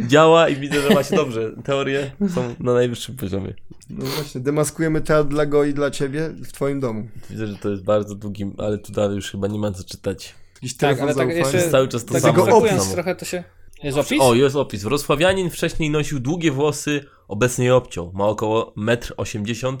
działa 0.00 0.48
i 0.48 0.56
widzę, 0.56 0.80
że 0.80 0.94
ma 0.94 1.02
się 1.02 1.16
dobrze. 1.16 1.52
Teorie 1.64 2.10
są 2.34 2.54
na 2.60 2.74
najwyższym 2.74 3.16
poziomie. 3.16 3.54
No 3.90 4.06
właśnie, 4.06 4.40
demaskujemy 4.40 5.00
teatr 5.00 5.28
dla 5.28 5.46
go 5.46 5.64
i 5.64 5.74
dla 5.74 5.90
ciebie 5.90 6.28
w 6.28 6.52
twoim 6.52 6.80
domu. 6.80 7.08
Widzę, 7.30 7.46
że 7.46 7.56
to 7.56 7.70
jest 7.70 7.82
bardzo 7.84 8.14
długi, 8.14 8.50
ale 8.58 8.78
tu 8.78 8.92
dalej 8.92 9.16
już 9.16 9.30
chyba 9.30 9.46
nie 9.48 9.58
ma 9.58 9.72
co 9.72 9.84
czytać. 9.84 10.34
Jakiś 10.62 10.76
Tak, 10.76 11.00
ale 11.00 11.14
tak 11.14 11.28
jeszcze... 11.28 11.70
Cały 11.70 11.88
czas 11.88 12.04
to 12.04 12.12
tak 12.12 12.22
samo. 12.22 12.68
Samo. 12.68 12.92
trochę 12.92 13.14
to 13.14 13.24
się... 13.24 13.44
Jest 13.82 13.98
opis? 13.98 14.18
O, 14.20 14.34
jest 14.34 14.56
opis. 14.56 14.82
Wrocławianin 14.82 15.50
wcześniej 15.50 15.90
nosił 15.90 16.20
długie 16.20 16.50
włosy, 16.50 17.04
obecnie 17.28 17.64
je 17.64 17.74
obciął. 17.74 18.12
Ma 18.14 18.26
około 18.26 18.74
1,80 18.76 19.68
m 19.68 19.78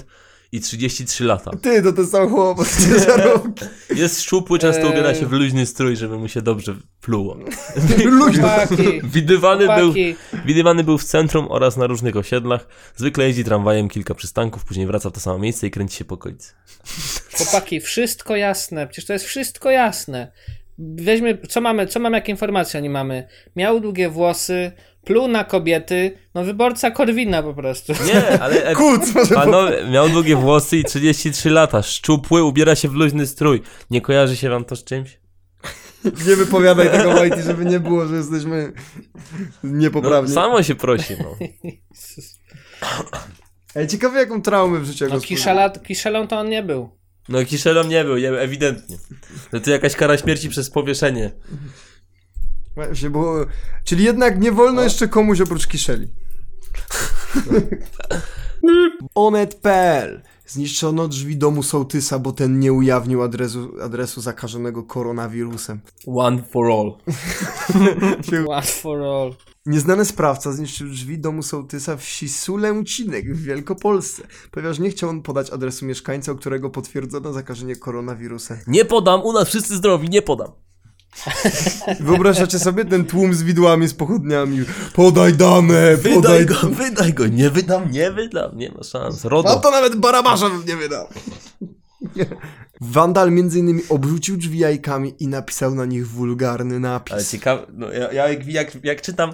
i 0.52 0.60
33 0.60 1.24
lata. 1.24 1.50
Ty, 1.62 1.82
to 1.82 1.92
ten 1.92 2.06
sam 2.06 2.30
chłop. 2.30 2.58
Jest 3.96 4.22
szczupły, 4.22 4.58
często 4.58 4.82
Eee. 4.82 4.92
ubiera 4.92 5.14
się 5.14 5.26
w 5.26 5.32
luźny 5.32 5.66
strój, 5.66 5.96
żeby 5.96 6.18
mu 6.18 6.28
się 6.28 6.42
dobrze 6.42 6.76
pluło. 7.00 7.36
Chłopaki, 8.34 9.00
Widywany 9.14 9.66
był, 9.76 9.94
widywany 10.44 10.84
był 10.84 10.98
w 10.98 11.04
centrum 11.04 11.46
oraz 11.50 11.76
na 11.76 11.86
różnych 11.86 12.16
osiedlach. 12.16 12.66
Zwykle 12.96 13.26
jeździ 13.26 13.44
tramwajem 13.44 13.88
kilka 13.88 14.14
przystanków, 14.14 14.64
później 14.64 14.86
wraca 14.86 15.10
w 15.10 15.12
to 15.12 15.20
samo 15.20 15.38
miejsce 15.38 15.66
i 15.66 15.70
kręci 15.70 15.96
się 15.96 16.04
po 16.04 16.14
okolicy. 16.14 16.52
Chłopaki, 17.36 17.80
wszystko 17.80 18.36
jasne. 18.36 18.86
Przecież 18.86 19.06
to 19.06 19.12
jest 19.12 19.24
wszystko 19.24 19.70
jasne. 19.70 20.32
Weźmy, 20.78 21.38
co 21.48 21.60
mamy, 21.60 21.86
co 21.86 22.00
mamy, 22.00 22.16
jakie 22.16 22.32
informacje 22.32 22.80
oni 22.80 22.88
mamy? 22.88 23.28
Miał 23.56 23.80
długie 23.80 24.08
włosy, 24.08 24.72
pluł 25.04 25.28
na 25.28 25.44
kobiety, 25.44 26.18
no 26.34 26.44
wyborca 26.44 26.90
Korwina 26.90 27.42
po 27.42 27.54
prostu. 27.54 27.92
Nie, 28.06 28.40
ale 28.42 28.64
e, 28.64 28.74
Kuc, 28.74 29.12
panowie, 29.34 29.86
miał 29.90 30.08
długie 30.08 30.36
włosy 30.36 30.76
i 30.76 30.84
33 30.84 31.50
lata. 31.50 31.82
Szczupły, 31.82 32.42
ubiera 32.44 32.74
się 32.74 32.88
w 32.88 32.94
luźny 32.94 33.26
strój. 33.26 33.62
Nie 33.90 34.00
kojarzy 34.00 34.36
się 34.36 34.48
wam 34.50 34.64
to 34.64 34.76
z 34.76 34.84
czymś? 34.84 35.18
Nie 36.04 36.36
wypowiadaj 36.36 36.90
tego, 36.90 37.12
Wojty, 37.12 37.42
żeby 37.42 37.64
nie 37.64 37.80
było, 37.80 38.06
że 38.06 38.16
jesteśmy 38.16 38.72
No, 39.62 39.70
niepoprawni. 39.78 40.34
samo 40.34 40.62
się 40.62 40.74
prosi, 40.74 41.14
no. 41.18 41.36
Ej, 43.74 43.86
ciekawe 43.88 44.20
jaką 44.20 44.42
traumę 44.42 44.80
w 44.80 44.84
życiu 44.84 45.04
No 45.08 45.14
go 45.14 45.20
kiszela, 45.20 45.70
kiszelą 45.70 46.28
to 46.28 46.38
on 46.38 46.48
nie 46.48 46.62
był. 46.62 46.90
No 47.28 47.44
kiszelą 47.44 47.84
nie 47.84 48.04
był, 48.04 48.16
je- 48.16 48.40
ewidentnie. 48.40 48.96
No 49.52 49.60
to 49.60 49.70
jakaś 49.70 49.96
kara 49.96 50.18
śmierci 50.18 50.48
przez 50.48 50.70
powieszenie. 50.70 51.30
Właśnie, 52.74 53.10
bo... 53.10 53.46
Czyli 53.84 54.04
jednak 54.04 54.40
nie 54.40 54.52
wolno 54.52 54.82
jeszcze 54.82 55.08
komuś 55.08 55.40
oprócz 55.40 55.66
kiszeli. 55.66 56.08
Onet.pl 59.14 60.22
Zniszczono 60.46 61.08
drzwi 61.08 61.36
domu 61.36 61.62
sołtysa, 61.62 62.18
bo 62.18 62.32
ten 62.32 62.58
nie 62.58 62.72
ujawnił 62.72 63.22
adresu, 63.22 63.72
adresu 63.82 64.20
zakażonego 64.20 64.82
koronawirusem. 64.82 65.80
One 66.06 66.42
for 66.42 66.66
all. 66.70 66.92
One 68.48 68.62
for 68.62 69.00
all. 69.02 69.34
Nieznany 69.66 70.04
sprawca 70.04 70.52
zniszczył 70.52 70.88
drzwi 70.88 71.18
domu 71.18 71.42
sołtysa 71.42 71.96
wsi 71.96 72.28
Sulęcinek 72.28 73.34
w 73.34 73.42
Wielkopolsce, 73.42 74.22
ponieważ 74.50 74.78
nie 74.78 74.90
chciał 74.90 75.10
on 75.10 75.22
podać 75.22 75.50
adresu 75.50 75.86
mieszkańca, 75.86 76.32
u 76.32 76.36
którego 76.36 76.70
potwierdzono 76.70 77.32
zakażenie 77.32 77.76
koronawirusem. 77.76 78.58
Nie 78.66 78.84
podam, 78.84 79.22
u 79.22 79.32
nas 79.32 79.48
wszyscy 79.48 79.76
zdrowi, 79.76 80.08
nie 80.08 80.22
podam. 80.22 80.52
Wyobrażacie 82.00 82.58
sobie 82.58 82.84
ten 82.84 83.04
tłum 83.04 83.34
z 83.34 83.42
widłami, 83.42 83.88
z 83.88 83.94
pochodniami? 83.94 84.64
Podaj 84.94 85.32
dane, 85.32 85.96
Wydaj 85.96 86.14
podaj 86.14 86.46
go, 86.46 86.54
wydaj 86.54 87.14
go, 87.14 87.26
nie 87.26 87.50
wydam, 87.50 87.90
nie 87.90 88.10
wydam, 88.10 88.56
nie 88.56 88.70
ma 88.72 88.82
szans. 88.82 89.24
RODO. 89.24 89.60
to 89.60 89.70
nawet 89.70 89.96
barabarza 89.96 90.50
bym 90.50 90.64
nie 90.66 90.76
wydał. 90.76 91.06
Wandal 92.80 93.30
między 93.30 93.58
innymi 93.58 93.82
obrzucił 93.88 94.36
drzwi 94.36 94.58
jajkami 94.58 95.14
i 95.18 95.28
napisał 95.28 95.74
na 95.74 95.84
nich 95.84 96.08
wulgarny 96.08 96.74
Ale 96.74 96.80
napis. 96.80 97.30
ciekawe, 97.30 97.66
no 97.72 97.92
ja, 97.92 98.12
ja 98.12 98.28
jak, 98.28 98.46
jak, 98.46 98.84
jak 98.84 99.02
czytam 99.02 99.32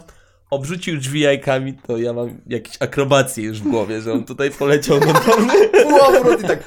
obrzucił 0.51 0.99
drzwi 0.99 1.21
jajkami, 1.21 1.75
to 1.75 1.99
ja 1.99 2.13
mam 2.13 2.41
jakieś 2.47 2.77
akrobacje 2.81 3.45
już 3.45 3.61
w 3.61 3.69
głowie, 3.69 4.01
że 4.01 4.13
on 4.13 4.25
tutaj 4.25 4.51
poleciał 4.51 5.01
do 5.01 5.07
domu. 5.07 5.53
Półobrót 5.83 6.41
i 6.43 6.47
tak. 6.47 6.63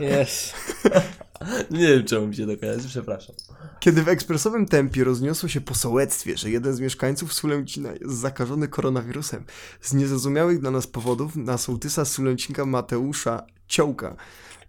Jest. 0.00 0.54
Nie 1.70 1.88
wiem, 1.88 2.04
czemu 2.04 2.26
mi 2.26 2.36
się 2.36 2.46
to 2.46 2.56
kojarzy, 2.56 2.88
przepraszam. 2.88 3.36
Kiedy 3.80 4.02
w 4.02 4.08
ekspresowym 4.08 4.66
tempie 4.66 5.04
rozniosło 5.04 5.48
się 5.48 5.60
po 5.60 5.74
sołectwie, 5.74 6.36
że 6.36 6.50
jeden 6.50 6.74
z 6.74 6.80
mieszkańców 6.80 7.32
Sulęcina 7.32 7.92
jest 7.92 8.18
zakażony 8.18 8.68
koronawirusem, 8.68 9.44
z 9.80 9.94
niezrozumiałych 9.94 10.60
dla 10.60 10.70
nas 10.70 10.86
powodów 10.86 11.36
na 11.36 11.58
sołtysa 11.58 12.04
Sulęcinka 12.04 12.66
Mateusza 12.66 13.46
Ciołka 13.68 14.16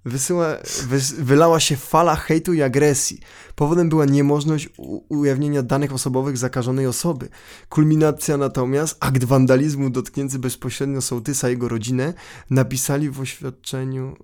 wysyła, 0.05 0.57
wys, 0.87 1.13
wylała 1.13 1.59
się 1.59 1.75
fala 1.75 2.15
hejtu 2.15 2.53
i 2.53 2.61
agresji. 2.61 3.19
Powodem 3.55 3.89
była 3.89 4.05
niemożność 4.05 4.69
ujawnienia 5.09 5.63
danych 5.63 5.93
osobowych 5.93 6.37
zakażonej 6.37 6.87
osoby. 6.87 7.29
Kulminacja 7.69 8.37
natomiast, 8.37 8.97
akt 8.99 9.23
wandalizmu 9.23 9.89
dotknięty 9.89 10.39
bezpośrednio 10.39 11.01
sołtysa 11.01 11.49
i 11.49 11.51
jego 11.51 11.67
rodzinę, 11.67 12.13
napisali 12.49 13.09
w 13.09 13.19
oświadczeniu... 13.19 14.15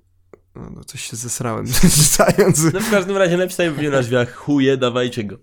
No, 0.55 0.69
no 0.75 0.83
coś 0.83 1.01
się 1.01 1.15
zesrałem, 1.15 1.65
czytając... 2.11 2.73
No 2.73 2.79
w 2.79 2.91
każdym 2.91 3.17
razie 3.17 3.37
napisałem 3.37 3.73
w 3.73 3.83
na 3.83 4.01
drzwiach 4.01 4.35
chuje, 4.35 4.77
dawajcie 4.77 5.23
go. 5.23 5.37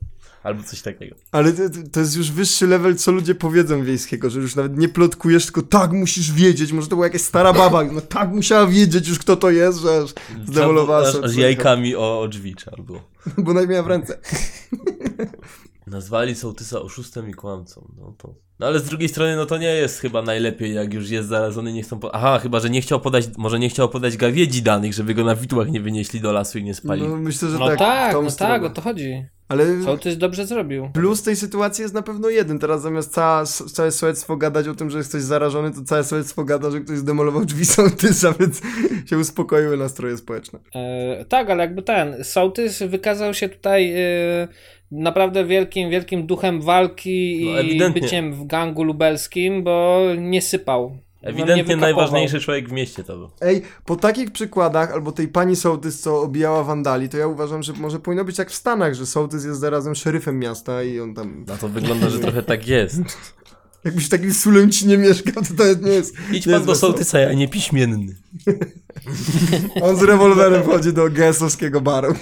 Albo 0.44 0.62
coś 0.62 0.82
takiego. 0.82 1.16
Ale 1.32 1.52
to, 1.52 1.62
to 1.92 2.00
jest 2.00 2.16
już 2.16 2.30
wyższy 2.30 2.66
level, 2.66 2.96
co 2.96 3.12
ludzie 3.12 3.34
powiedzą 3.34 3.84
wiejskiego, 3.84 4.30
że 4.30 4.40
już 4.40 4.56
nawet 4.56 4.78
nie 4.78 4.88
plotkujesz, 4.88 5.44
tylko 5.44 5.62
tak 5.62 5.92
musisz 5.92 6.32
wiedzieć. 6.32 6.72
Może 6.72 6.88
to 6.88 6.96
była 6.96 7.06
jakaś 7.06 7.20
stara 7.20 7.52
baba, 7.52 7.84
no 7.84 8.00
tak 8.00 8.30
musiała 8.30 8.66
wiedzieć 8.66 9.08
już 9.08 9.18
kto 9.18 9.36
to 9.36 9.50
jest, 9.50 9.78
że 9.78 10.02
aż 10.04 10.10
zdemolowała 10.48 11.12
sobie 11.12 11.24
aż 11.24 11.36
jajkami 11.36 11.96
o, 11.96 12.20
o 12.20 12.28
drzwi 12.28 12.54
trzeba 12.54 12.82
było. 12.82 13.00
Bo 13.38 13.54
nawet 13.54 13.70
miała 13.70 13.82
w 13.82 13.86
ręce. 13.86 14.18
Nazwali 15.86 16.34
sołtysa 16.34 16.80
oszustem 16.80 17.30
i 17.30 17.34
kłamcą. 17.34 17.88
No 17.96 18.14
to. 18.18 18.34
No 18.58 18.66
ale 18.66 18.80
z 18.80 18.84
drugiej 18.84 19.08
strony, 19.08 19.36
no 19.36 19.46
to 19.46 19.58
nie 19.58 19.66
jest 19.74 19.98
chyba 20.00 20.22
najlepiej, 20.22 20.74
jak 20.74 20.94
już 20.94 21.10
jest 21.10 21.28
zarażony, 21.28 21.72
nie 21.72 21.82
chcą. 21.82 21.98
Po... 21.98 22.14
Aha, 22.14 22.38
chyba, 22.38 22.60
że 22.60 22.70
nie 22.70 22.80
chciał 22.80 23.00
podać, 23.00 23.24
może 23.36 23.58
nie 23.58 23.68
chciał 23.68 23.88
podać 23.88 24.16
gawiedzi 24.16 24.62
danych, 24.62 24.94
żeby 24.94 25.14
go 25.14 25.24
na 25.24 25.36
widłach 25.36 25.70
nie 25.70 25.80
wynieśli 25.80 26.20
do 26.20 26.32
lasu 26.32 26.58
i 26.58 26.64
nie 26.64 26.74
spalili. 26.74 27.08
No, 27.08 27.16
myślę, 27.16 27.48
że 27.50 27.58
No 27.58 27.66
tak. 27.66 27.78
tak, 27.78 28.12
no 28.22 28.30
stronę. 28.30 28.54
tak, 28.54 28.64
o 28.64 28.70
to 28.70 28.82
chodzi. 28.82 29.26
Ale 29.48 29.82
Sołtys 29.82 30.18
dobrze 30.18 30.46
zrobił. 30.46 30.90
plus 30.94 31.22
tej 31.22 31.36
sytuacji 31.36 31.82
jest 31.82 31.94
na 31.94 32.02
pewno 32.02 32.28
jeden. 32.28 32.58
Teraz 32.58 32.82
zamiast 32.82 33.12
cała, 33.14 33.44
całe 33.46 33.90
sołectwo 33.90 34.36
gadać 34.36 34.68
o 34.68 34.74
tym, 34.74 34.90
że 34.90 34.98
jest 34.98 35.08
ktoś 35.10 35.22
zarażony, 35.22 35.70
to 35.70 35.82
całe 35.82 36.04
sołectwo 36.04 36.44
gada, 36.44 36.70
że 36.70 36.80
ktoś 36.80 36.98
zdemolował 36.98 37.44
drzwi 37.44 37.64
sołtysa, 37.76 38.34
więc 38.40 38.62
się 39.10 39.18
uspokoiły 39.18 39.76
nastroje 39.76 40.16
społeczne. 40.16 40.58
E, 40.74 41.24
tak, 41.24 41.50
ale 41.50 41.62
jakby 41.64 41.82
ten 41.82 42.24
sołtys 42.24 42.82
wykazał 42.82 43.34
się 43.34 43.48
tutaj 43.48 43.92
e, 43.96 44.48
naprawdę 44.90 45.44
wielkim, 45.44 45.90
wielkim 45.90 46.26
duchem 46.26 46.60
walki 46.62 47.42
No, 47.44 47.50
i 47.50 47.66
ewidentnie. 47.66 48.02
byciem 48.02 48.32
w 48.34 48.46
gangu 48.46 48.84
lubelskim, 48.84 49.62
bo 49.64 50.00
nie 50.18 50.42
sypał. 50.42 50.98
No, 51.24 51.30
nie 51.30 51.36
Ewidentnie 51.36 51.76
najważniejszy 51.76 52.40
człowiek 52.40 52.68
w 52.68 52.72
mieście 52.72 53.04
to 53.04 53.16
był. 53.16 53.30
Ej, 53.40 53.62
po 53.84 53.96
takich 53.96 54.30
przykładach, 54.30 54.92
albo 54.92 55.12
tej 55.12 55.28
pani 55.28 55.56
sołtys, 55.56 56.00
co 56.00 56.22
obijała 56.22 56.64
wandali, 56.64 57.08
to 57.08 57.16
ja 57.16 57.26
uważam, 57.26 57.62
że 57.62 57.72
może 57.72 58.00
powinno 58.00 58.24
być 58.24 58.38
jak 58.38 58.50
w 58.50 58.54
Stanach, 58.54 58.94
że 58.94 59.06
sołtys 59.06 59.44
jest 59.44 59.60
zarazem 59.60 59.94
szeryfem 59.94 60.38
miasta 60.38 60.82
i 60.82 61.00
on 61.00 61.14
tam... 61.14 61.44
No 61.48 61.56
to 61.56 61.68
wygląda, 61.68 62.10
że 62.10 62.18
trochę 62.18 62.42
tak 62.42 62.68
jest. 62.68 63.00
Jakbyś 63.84 64.06
w 64.06 64.08
takim 64.08 64.34
Sulęcinie 64.34 64.98
mieszkał, 64.98 65.42
to 65.44 65.54
to 65.54 65.86
nie 65.86 65.92
jest... 65.92 66.14
Idź 66.32 66.46
nie 66.46 66.52
pan 66.52 66.52
jest 66.52 66.66
do 66.66 66.74
sołtysa, 66.74 67.18
ja 67.18 67.32
nie 67.32 67.48
piśmienny. 67.48 68.16
On 69.82 69.96
z 69.96 70.02
rewolwerem 70.02 70.62
wchodzi 70.62 70.92
do 70.92 71.10
gesowskiego 71.10 71.80
baru. 71.80 72.14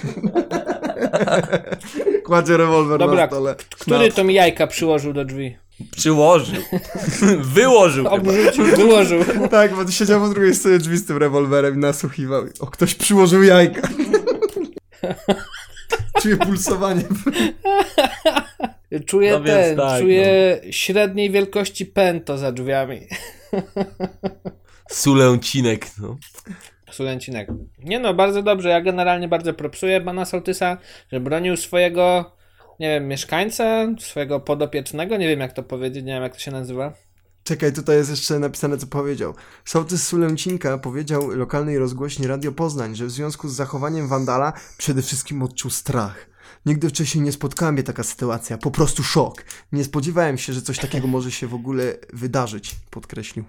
Kładzie 2.23 2.57
rewolwer 2.57 2.99
Dobra, 2.99 3.21
na 3.21 3.27
stole. 3.27 3.55
Który 3.79 4.11
to 4.11 4.23
mi 4.23 4.33
jajka 4.33 4.67
przyłożył 4.67 5.13
do 5.13 5.25
drzwi? 5.25 5.57
Przyłożył. 5.95 6.61
Wyłożył. 7.55 8.07
Obrzucił, 8.07 8.65
wyłożył. 8.65 9.19
Tak, 9.51 9.75
bo 9.75 9.91
siedział 9.91 10.21
po 10.21 10.29
drugiej 10.29 10.55
stronie 10.55 10.77
drzwi 10.77 10.97
z 10.97 11.05
tym 11.05 11.17
rewolwerem 11.17 11.75
i 11.75 11.77
nasłuchiwał. 11.77 12.43
O, 12.59 12.67
ktoś 12.67 12.95
przyłożył 12.95 13.43
jajka. 13.43 13.81
Czuję 16.21 16.37
pulsowanie. 16.37 17.03
Czuję 19.05 19.31
No 19.31 19.39
ten, 19.39 19.77
tak, 19.77 20.01
czuję 20.01 20.61
średniej 20.71 21.31
wielkości 21.31 21.85
pęto 21.85 22.37
za 22.37 22.51
drzwiami. 22.51 23.07
Sulęcinek, 24.89 25.85
no. 26.01 26.17
Sulęcinek. 26.93 27.47
Nie 27.79 27.99
no, 27.99 28.13
bardzo 28.13 28.43
dobrze. 28.43 28.69
Ja 28.69 28.81
generalnie 28.81 29.27
bardzo 29.27 29.53
propsuję 29.53 30.01
pana 30.01 30.25
Sołtysa, 30.25 30.77
że 31.11 31.19
bronił 31.19 31.57
swojego, 31.57 32.35
nie 32.79 32.87
wiem, 32.89 33.07
mieszkańca, 33.07 33.85
swojego 33.99 34.39
podopiecznego, 34.39 35.17
nie 35.17 35.27
wiem 35.27 35.39
jak 35.39 35.53
to 35.53 35.63
powiedzieć, 35.63 36.05
nie 36.05 36.13
wiem 36.13 36.23
jak 36.23 36.33
to 36.33 36.39
się 36.39 36.51
nazywa. 36.51 36.93
Czekaj, 37.43 37.73
tutaj 37.73 37.95
jest 37.95 38.09
jeszcze 38.09 38.39
napisane, 38.39 38.77
co 38.77 38.87
powiedział. 38.87 39.33
Sołtys 39.65 40.07
Sulęcinka 40.07 40.77
powiedział 40.77 41.29
lokalnej 41.29 41.77
rozgłośni 41.77 42.27
Radio 42.27 42.51
Poznań, 42.51 42.95
że 42.95 43.05
w 43.05 43.11
związku 43.11 43.49
z 43.49 43.55
zachowaniem 43.55 44.07
wandala 44.07 44.53
przede 44.77 45.01
wszystkim 45.01 45.41
odczuł 45.41 45.71
strach. 45.71 46.33
Nigdy 46.65 46.89
wcześniej 46.89 47.23
nie 47.23 47.31
spotkała 47.31 47.71
mnie 47.71 47.83
taka 47.83 48.03
sytuacja, 48.03 48.57
po 48.57 48.71
prostu 48.71 49.03
szok. 49.03 49.45
Nie 49.71 49.83
spodziewałem 49.83 50.37
się, 50.37 50.53
że 50.53 50.61
coś 50.61 50.79
takiego 50.79 51.07
może 51.07 51.31
się 51.31 51.47
w 51.47 51.53
ogóle 51.53 51.93
wydarzyć, 52.13 52.75
podkreślił. 52.89 53.45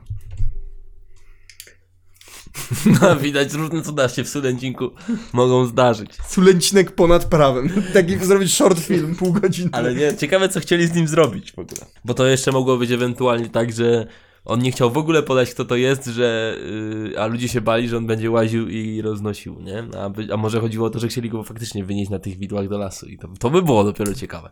no. 3.01 3.17
Widać, 3.17 3.53
różne 3.53 3.83
cuda 3.83 4.09
się 4.09 4.25
w 4.25 4.29
Sulęcinku 4.29 4.91
mogą 5.33 5.67
zdarzyć. 5.67 6.11
Sulęcinek 6.29 6.91
ponad 6.93 7.25
prawem. 7.25 7.71
Taki 7.93 8.19
zrobić 8.19 8.55
short 8.55 8.79
film, 8.79 9.15
pół 9.15 9.33
godziny. 9.33 9.71
Ale 9.73 9.95
nie, 9.95 10.17
ciekawe 10.17 10.49
co 10.49 10.61
chcieli 10.61 10.87
z 10.87 10.95
nim 10.95 11.09
zrobić 11.09 11.53
w 11.53 11.59
ogóle. 11.59 11.81
Bo 12.05 12.15
to 12.15 12.27
jeszcze 12.27 12.53
mogło 12.53 12.77
być 12.77 12.91
ewentualnie 12.91 13.49
tak, 13.49 13.73
że 13.73 14.07
on 14.45 14.61
nie 14.61 14.73
chciał 14.73 14.91
w 14.91 14.99
ogóle 14.99 15.23
podać 15.23 15.51
kto 15.51 15.65
to 15.65 15.77
jest, 15.77 16.07
że 16.07 16.57
yy, 17.05 17.21
a 17.21 17.27
ludzie 17.27 17.49
się 17.49 17.61
bali, 17.61 17.89
że 17.89 17.97
on 17.97 18.07
będzie 18.07 18.31
łaził 18.31 18.69
i 18.69 19.03
roznosił, 19.03 19.61
nie? 19.61 19.99
A, 20.01 20.11
by, 20.11 20.29
a 20.33 20.37
może 20.37 20.61
chodziło 20.61 20.87
o 20.87 20.91
to, 20.91 20.99
że 20.99 21.09
chcieli 21.09 21.31
go 21.31 21.45
faktycznie 21.45 21.85
wynieść 21.85 22.11
na 22.11 22.19
tych 22.19 22.39
widłach 22.39 22.69
do 22.69 22.79
lasu 22.79 23.07
i 23.07 23.19
to, 23.19 23.29
to 23.39 23.51
by 23.51 23.63
było 23.63 23.85
dopiero 23.85 24.15
ciekawe. 24.15 24.51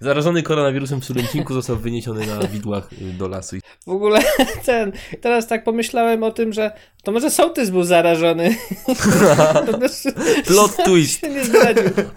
Zarażony 0.00 0.42
koronawirusem 0.42 1.00
w 1.00 1.04
Sulęcinku 1.04 1.54
został 1.54 1.76
wyniesiony 1.76 2.26
na 2.26 2.46
widłach 2.48 2.92
y, 2.92 3.12
do 3.12 3.28
lasu. 3.28 3.56
W 3.86 3.88
ogóle 3.88 4.20
ten, 4.66 4.92
teraz 5.20 5.46
tak 5.46 5.64
pomyślałem 5.64 6.22
o 6.22 6.30
tym, 6.30 6.52
że 6.52 6.72
to 7.02 7.12
może 7.12 7.30
Sołtys 7.30 7.70
był 7.70 7.82
zarażony. 7.82 8.56
Plot 10.46 10.76
twist. 10.86 11.26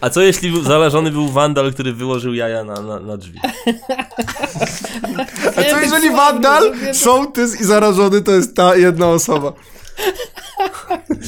A 0.01 0.09
co 0.09 0.21
jeśli 0.21 0.63
zarażony 0.63 1.11
był 1.11 1.27
wandal, 1.27 1.73
który 1.73 1.93
wyłożył 1.93 2.33
jaja 2.33 2.63
na, 2.63 2.81
na, 2.81 2.99
na 2.99 3.17
drzwi? 3.17 3.39
A 5.55 5.63
co 5.63 5.79
jeżeli 5.81 6.09
wandal, 6.09 6.71
sołtys 7.23 7.61
i 7.61 7.63
zarażony 7.65 8.21
to 8.21 8.31
jest 8.31 8.55
ta 8.55 8.75
jedna 8.75 9.09
osoba? 9.09 9.53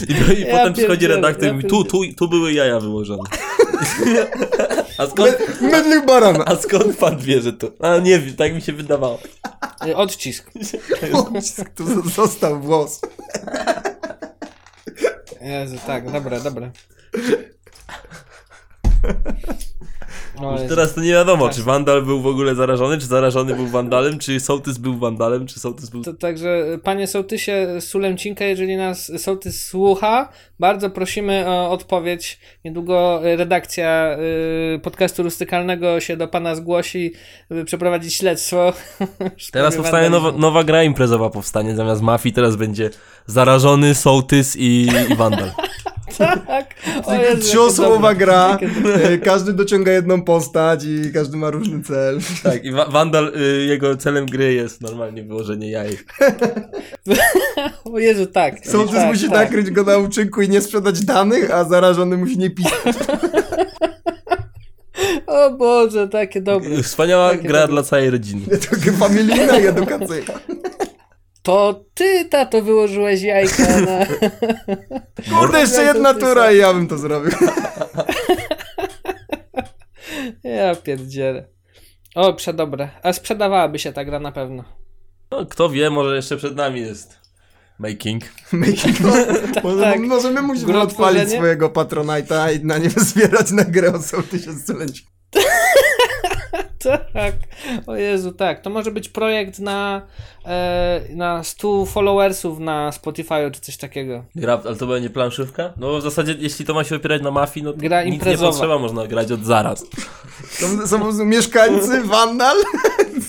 I, 0.10 0.34
i 0.34 0.42
Ja 0.42 0.58
potem 0.58 0.74
przychodzi 0.74 1.08
redaktor 1.08 1.44
ja 1.46 1.50
i 1.52 1.54
mówi, 1.54 1.68
tu, 1.68 1.84
tu, 1.84 2.02
tu 2.18 2.28
były 2.30 2.54
jaja 2.54 2.80
wyłożone. 2.80 3.24
A 4.98 5.08
skąd, 5.08 5.62
Mydlił 5.62 6.06
barana. 6.06 6.46
a 6.46 6.56
skąd 6.56 6.98
pan 6.98 7.18
wie, 7.18 7.42
że 7.42 7.54
to? 7.54 7.72
A 7.80 7.98
nie 7.98 8.20
wiem, 8.20 8.36
tak 8.36 8.54
mi 8.56 8.62
się 8.62 8.74
wydawało. 8.74 9.20
Y, 9.88 9.96
Odcisk. 9.96 10.52
Tu 11.76 11.86
z- 12.10 12.14
został 12.16 12.60
włos. 12.62 13.02
Jezu, 15.42 15.76
tak, 15.88 16.12
dobra, 16.12 16.40
dobra. 16.40 16.72
O, 20.42 20.54
Jezu. 20.54 20.70
Teraz 20.70 20.94
to 20.94 21.02
nie 21.02 21.12
wiadomo, 21.12 21.46
Tak. 21.46 21.56
czy 21.56 21.64
wandal 21.64 22.02
był 22.02 22.22
w 22.22 22.28
ogóle 22.28 22.56
zarażony, 22.56 22.98
czy 22.98 23.06
zarażony 23.06 23.56
był 23.56 23.68
wandalem, 23.68 24.20
czy 24.20 24.40
sołtys 24.40 24.78
był 24.78 24.98
wandalem, 24.98 25.48
czy 25.48 25.60
sołtys 25.60 25.90
był... 25.90 26.04
To, 26.04 26.14
także 26.14 26.66
panie 26.84 27.08
sołtysie 27.08 27.68
Sulemcinka, 27.80 28.46
jeżeli 28.46 28.78
nas 28.78 29.12
sołtys 29.18 29.66
słucha, 29.66 30.30
bardzo 30.60 30.90
prosimy 30.90 31.46
o 31.48 31.72
odpowiedź. 31.72 32.40
Niedługo 32.66 33.20
redakcja 33.24 34.18
y, 34.76 34.80
podcastu 34.80 35.24
rustykalnego 35.24 36.00
się 36.00 36.18
do 36.18 36.28
pana 36.28 36.56
zgłosi, 36.56 37.14
by 37.50 37.66
przeprowadzić 37.66 38.16
śledztwo. 38.16 38.74
Teraz 39.52 39.76
powstanie 39.76 40.10
nowa, 40.10 40.32
nowa 40.32 40.64
gra 40.64 40.84
imprezowa 40.84 41.30
powstanie, 41.30 41.76
zamiast 41.76 42.02
mafii 42.02 42.34
teraz 42.34 42.56
będzie 42.56 42.90
zarażony, 43.26 43.96
sołtys 43.96 44.56
i, 44.56 44.88
i 45.10 45.16
wandal. 45.16 45.52
Tak. 46.18 46.76
Trzyosobowa 47.42 48.14
gra, 48.16 48.58
e, 49.04 49.18
każdy 49.18 49.54
dociąga 49.54 49.92
jedną 49.92 50.22
postać 50.22 50.84
i 50.84 51.14
każdy 51.14 51.38
ma 51.38 51.50
różny 51.50 51.84
cel. 51.84 52.20
Tak, 52.44 52.66
i 52.66 52.72
wa- 52.72 52.86
wandal, 52.86 53.34
y, 53.42 53.66
jego 53.66 53.98
celem 53.98 54.26
gry 54.26 54.54
jest 54.54 54.82
normalnie 54.82 55.24
wyłożenie 55.24 55.72
jajek. 55.72 56.14
O 57.94 58.00
Jezu, 58.00 58.26
tak. 58.26 58.66
Sołtys 58.68 58.96
tak, 58.96 59.08
musi 59.08 59.30
tak. 59.30 59.32
nakryć 59.34 59.72
go 59.72 59.84
na 59.84 59.98
uczynku 59.98 60.42
i 60.42 60.50
nie 60.50 60.62
sprzedać 60.62 61.06
danych, 61.06 61.52
a 61.52 61.64
zarażony 61.64 62.18
musi 62.18 62.38
nie 62.38 62.50
pisać. 62.50 62.96
O 65.28 65.52
Boże, 65.52 66.08
takie 66.08 66.42
dobre. 66.42 66.84
Wspaniała 66.84 67.30
Takie 67.32 67.48
gra 67.48 67.60
dobre. 67.60 67.74
dla 67.74 67.84
całej 67.84 68.10
rodziny. 68.10 68.58
Trochę 68.58 68.92
familijna 68.92 69.60
i 69.60 69.66
edukacyjna. 69.68 70.34
To 71.44 71.86
ty, 71.94 72.26
tato, 72.26 72.62
wyłożyłeś 72.62 73.22
jajka 73.22 73.80
na... 73.80 74.06
Kurde, 75.40 75.60
jeszcze 75.60 75.84
jedna 75.84 76.14
tura 76.14 76.52
i 76.52 76.58
ja 76.58 76.74
bym 76.74 76.88
to 76.88 76.98
zrobił. 76.98 77.32
Ja 80.44 80.76
pierdzielę. 80.76 81.48
O, 82.16 82.34
przedobre. 82.34 82.90
A 83.04 83.14
sprzedawałaby 83.14 83.80
się 83.80 83.94
ta 83.94 84.06
gra 84.06 84.20
na 84.20 84.32
pewno. 84.32 84.64
No, 85.32 85.46
kto 85.46 85.70
wie, 85.70 85.90
może 85.90 86.16
jeszcze 86.16 86.38
przed 86.38 86.56
nami 86.56 86.82
jest 86.82 87.20
making. 87.80 88.24
Making 88.52 89.00
może, 89.00 89.84
tak. 89.84 90.00
może 90.00 90.32
my 90.32 90.42
musimy 90.42 90.68
Gro 90.68 90.82
odpalić 90.82 91.20
tworzenie? 91.22 91.38
swojego 91.38 91.70
Patronite'a 91.70 92.56
i 92.56 92.66
na 92.66 92.78
nim 92.78 92.90
zbierać 92.90 93.52
na 93.52 93.64
grę 93.64 93.94
o 93.94 94.02
sołtysie 94.02 94.54
stulenci. 94.54 95.06
Tak. 97.14 97.34
O 97.88 97.96
Jezu, 97.96 98.32
tak. 98.32 98.62
To 98.62 98.70
może 98.70 98.92
być 98.92 99.10
projekt 99.10 99.60
na, 99.60 100.02
e, 100.46 101.02
na 101.16 101.44
100 101.44 101.86
followersów 101.86 102.60
na 102.60 102.92
Spotify 102.92 103.52
czy 103.54 103.62
coś 103.62 103.78
takiego. 103.78 104.26
Gra, 104.36 104.62
ale 104.66 104.76
to 104.76 104.88
będzie 104.88 105.10
planszówka? 105.10 105.74
No 105.78 105.88
bo 105.88 105.98
w 106.00 106.02
zasadzie, 106.02 106.36
jeśli 106.40 106.66
to 106.66 106.74
ma 106.74 106.84
się 106.84 106.96
opierać 106.96 107.22
na 107.22 107.32
mafii, 107.32 107.64
no 107.64 107.74
to 107.74 107.80
Gra 107.80 108.04
nic 108.04 108.10
nie 108.12 108.16
imprezowa. 108.16 108.52
potrzeba, 108.52 108.80
można 108.80 109.08
grać 109.08 109.32
od 109.32 109.46
zaraz. 109.46 109.86
Są, 110.50 110.88
są 110.88 110.98
po 110.98 111.04
prostu 111.06 111.26
mieszkańcy, 111.26 112.02
wandal, 112.16 112.58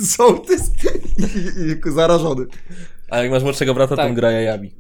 sołtys 0.06 0.60
i, 1.84 1.88
i 1.88 1.92
zarażony. 1.92 2.46
A 3.10 3.18
jak 3.18 3.30
masz 3.30 3.42
młodszego 3.42 3.74
brata, 3.74 3.90
to 3.90 3.96
Tak. 3.96 4.06
on 4.06 4.14
gra 4.14 4.30
jajami. 4.30 4.74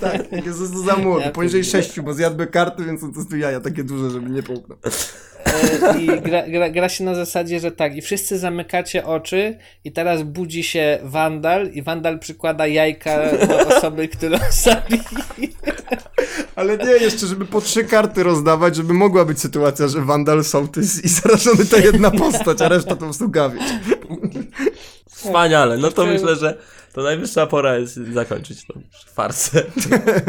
Tak, 0.00 0.46
jest 0.46 0.58
to 0.58 0.66
za 0.66 0.96
młody, 0.96 1.24
Ja 1.24 1.30
poniżej 1.30 1.64
sześciu, 1.64 2.02
bo 2.02 2.14
zjadłby 2.14 2.46
karty, 2.46 2.84
więc 2.84 3.02
on 3.02 3.12
to 3.14 3.20
tu 3.30 3.36
jaja 3.36 3.60
takie 3.60 3.84
duże, 3.84 4.10
żeby 4.10 4.30
nie 4.30 4.42
połknął. 4.42 4.78
I 6.00 6.20
gra, 6.20 6.42
gra, 6.48 6.70
gra 6.70 6.88
się 6.88 7.04
na 7.04 7.14
zasadzie, 7.14 7.60
że 7.60 7.72
tak, 7.72 7.96
i 7.96 8.02
wszyscy 8.02 8.38
zamykacie 8.38 9.06
oczy 9.06 9.58
i 9.84 9.92
teraz 9.92 10.22
budzi 10.22 10.62
się 10.62 10.98
Wandal 11.02 11.70
i 11.72 11.82
Wandal 11.82 12.18
przykłada 12.18 12.66
jajka 12.66 13.22
do 13.46 13.76
osoby, 13.76 14.08
którą 14.08 14.38
zabili. 14.64 15.54
Ale 16.56 16.76
nie, 16.78 16.90
jeszcze, 16.90 17.26
żeby 17.26 17.44
po 17.44 17.60
trzy 17.60 17.84
karty 17.84 18.22
rozdawać, 18.22 18.76
żeby 18.76 18.94
mogła 18.94 19.24
być 19.24 19.40
sytuacja, 19.40 19.88
że 19.88 20.00
wandal, 20.00 20.44
sołtys 20.44 21.04
i 21.04 21.08
zarażony 21.08 21.64
to 21.64 21.78
jedna 21.78 22.10
postać, 22.10 22.62
a 22.62 22.68
reszta 22.68 22.90
to 22.90 22.96
po 22.96 23.04
prostu 23.04 23.28
gawieć. 23.28 23.62
Wspaniale, 25.10 25.78
no 25.78 25.90
to 25.90 26.06
myślę, 26.06 26.36
że 26.36 26.58
to 26.96 27.02
najwyższa 27.02 27.46
pora 27.46 27.76
jest 27.76 27.94
zakończyć 27.94 28.66
tą 28.66 28.80
farsę. 29.14 29.62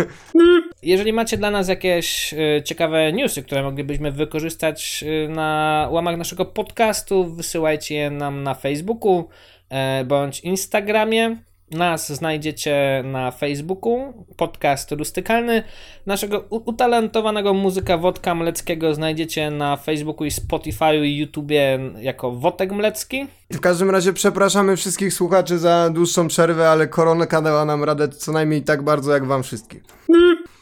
Jeżeli 0.83 1.13
macie 1.13 1.37
dla 1.37 1.51
nas 1.51 1.67
jakieś 1.67 2.33
y, 2.33 2.63
ciekawe 2.65 3.13
newsy, 3.13 3.43
które 3.43 3.63
moglibyśmy 3.63 4.11
wykorzystać 4.11 5.03
y, 5.03 5.29
na 5.29 5.87
łamach 5.91 6.17
naszego 6.17 6.45
podcastu, 6.45 7.25
wysyłajcie 7.35 7.95
je 7.95 8.09
nam 8.09 8.43
na 8.43 8.53
Facebooku 8.53 9.29
e, 9.69 10.05
bądź 10.05 10.39
Instagramie. 10.39 11.37
Nas 11.71 12.11
znajdziecie 12.11 13.03
na 13.05 13.31
Facebooku, 13.31 14.25
podcast 14.37 14.91
rustykalny. 14.91 15.63
Naszego 16.05 16.39
utalentowanego 16.49 17.53
muzyka 17.53 17.97
Wodka 17.97 18.35
Mleckiego 18.35 18.93
znajdziecie 18.93 19.51
na 19.51 19.75
Facebooku 19.77 20.25
i 20.25 20.29
Spotify'u 20.31 21.03
i 21.03 21.17
YouTubie 21.17 21.79
jako 21.99 22.31
Wotek 22.31 22.71
Mlecki. 22.71 23.27
W 23.53 23.59
każdym 23.59 23.89
razie 23.89 24.13
przepraszamy 24.13 24.77
wszystkich 24.77 25.13
słuchaczy 25.13 25.57
za 25.57 25.89
dłuższą 25.89 26.27
przerwę, 26.27 26.69
ale 26.69 26.87
koronka 26.87 27.41
dała 27.41 27.65
nam 27.65 27.83
radę 27.83 28.09
co 28.09 28.31
najmniej 28.31 28.61
tak 28.61 28.83
bardzo 28.83 29.13
jak 29.13 29.25
wam 29.25 29.43
wszystkim. 29.43 29.81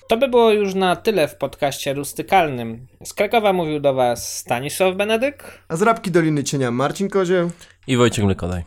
To 0.09 0.17
by 0.17 0.27
było 0.27 0.51
już 0.51 0.73
na 0.73 0.95
tyle 0.95 1.27
w 1.27 1.35
podcaście 1.35 1.93
rustykalnym. 1.93 2.87
Z 3.03 3.13
Krakowa 3.13 3.53
mówił 3.53 3.79
do 3.79 3.93
Was 3.93 4.37
Stanisław 4.37 4.95
Benedyk. 4.95 5.43
A 5.67 5.75
z 5.75 5.81
Rabki 5.81 6.11
Doliny 6.11 6.43
Cienia 6.43 6.71
Marcin 6.71 7.09
Kozieł. 7.09 7.51
I 7.87 7.97
Wojciech 7.97 8.25
Mlekodaj. 8.25 8.63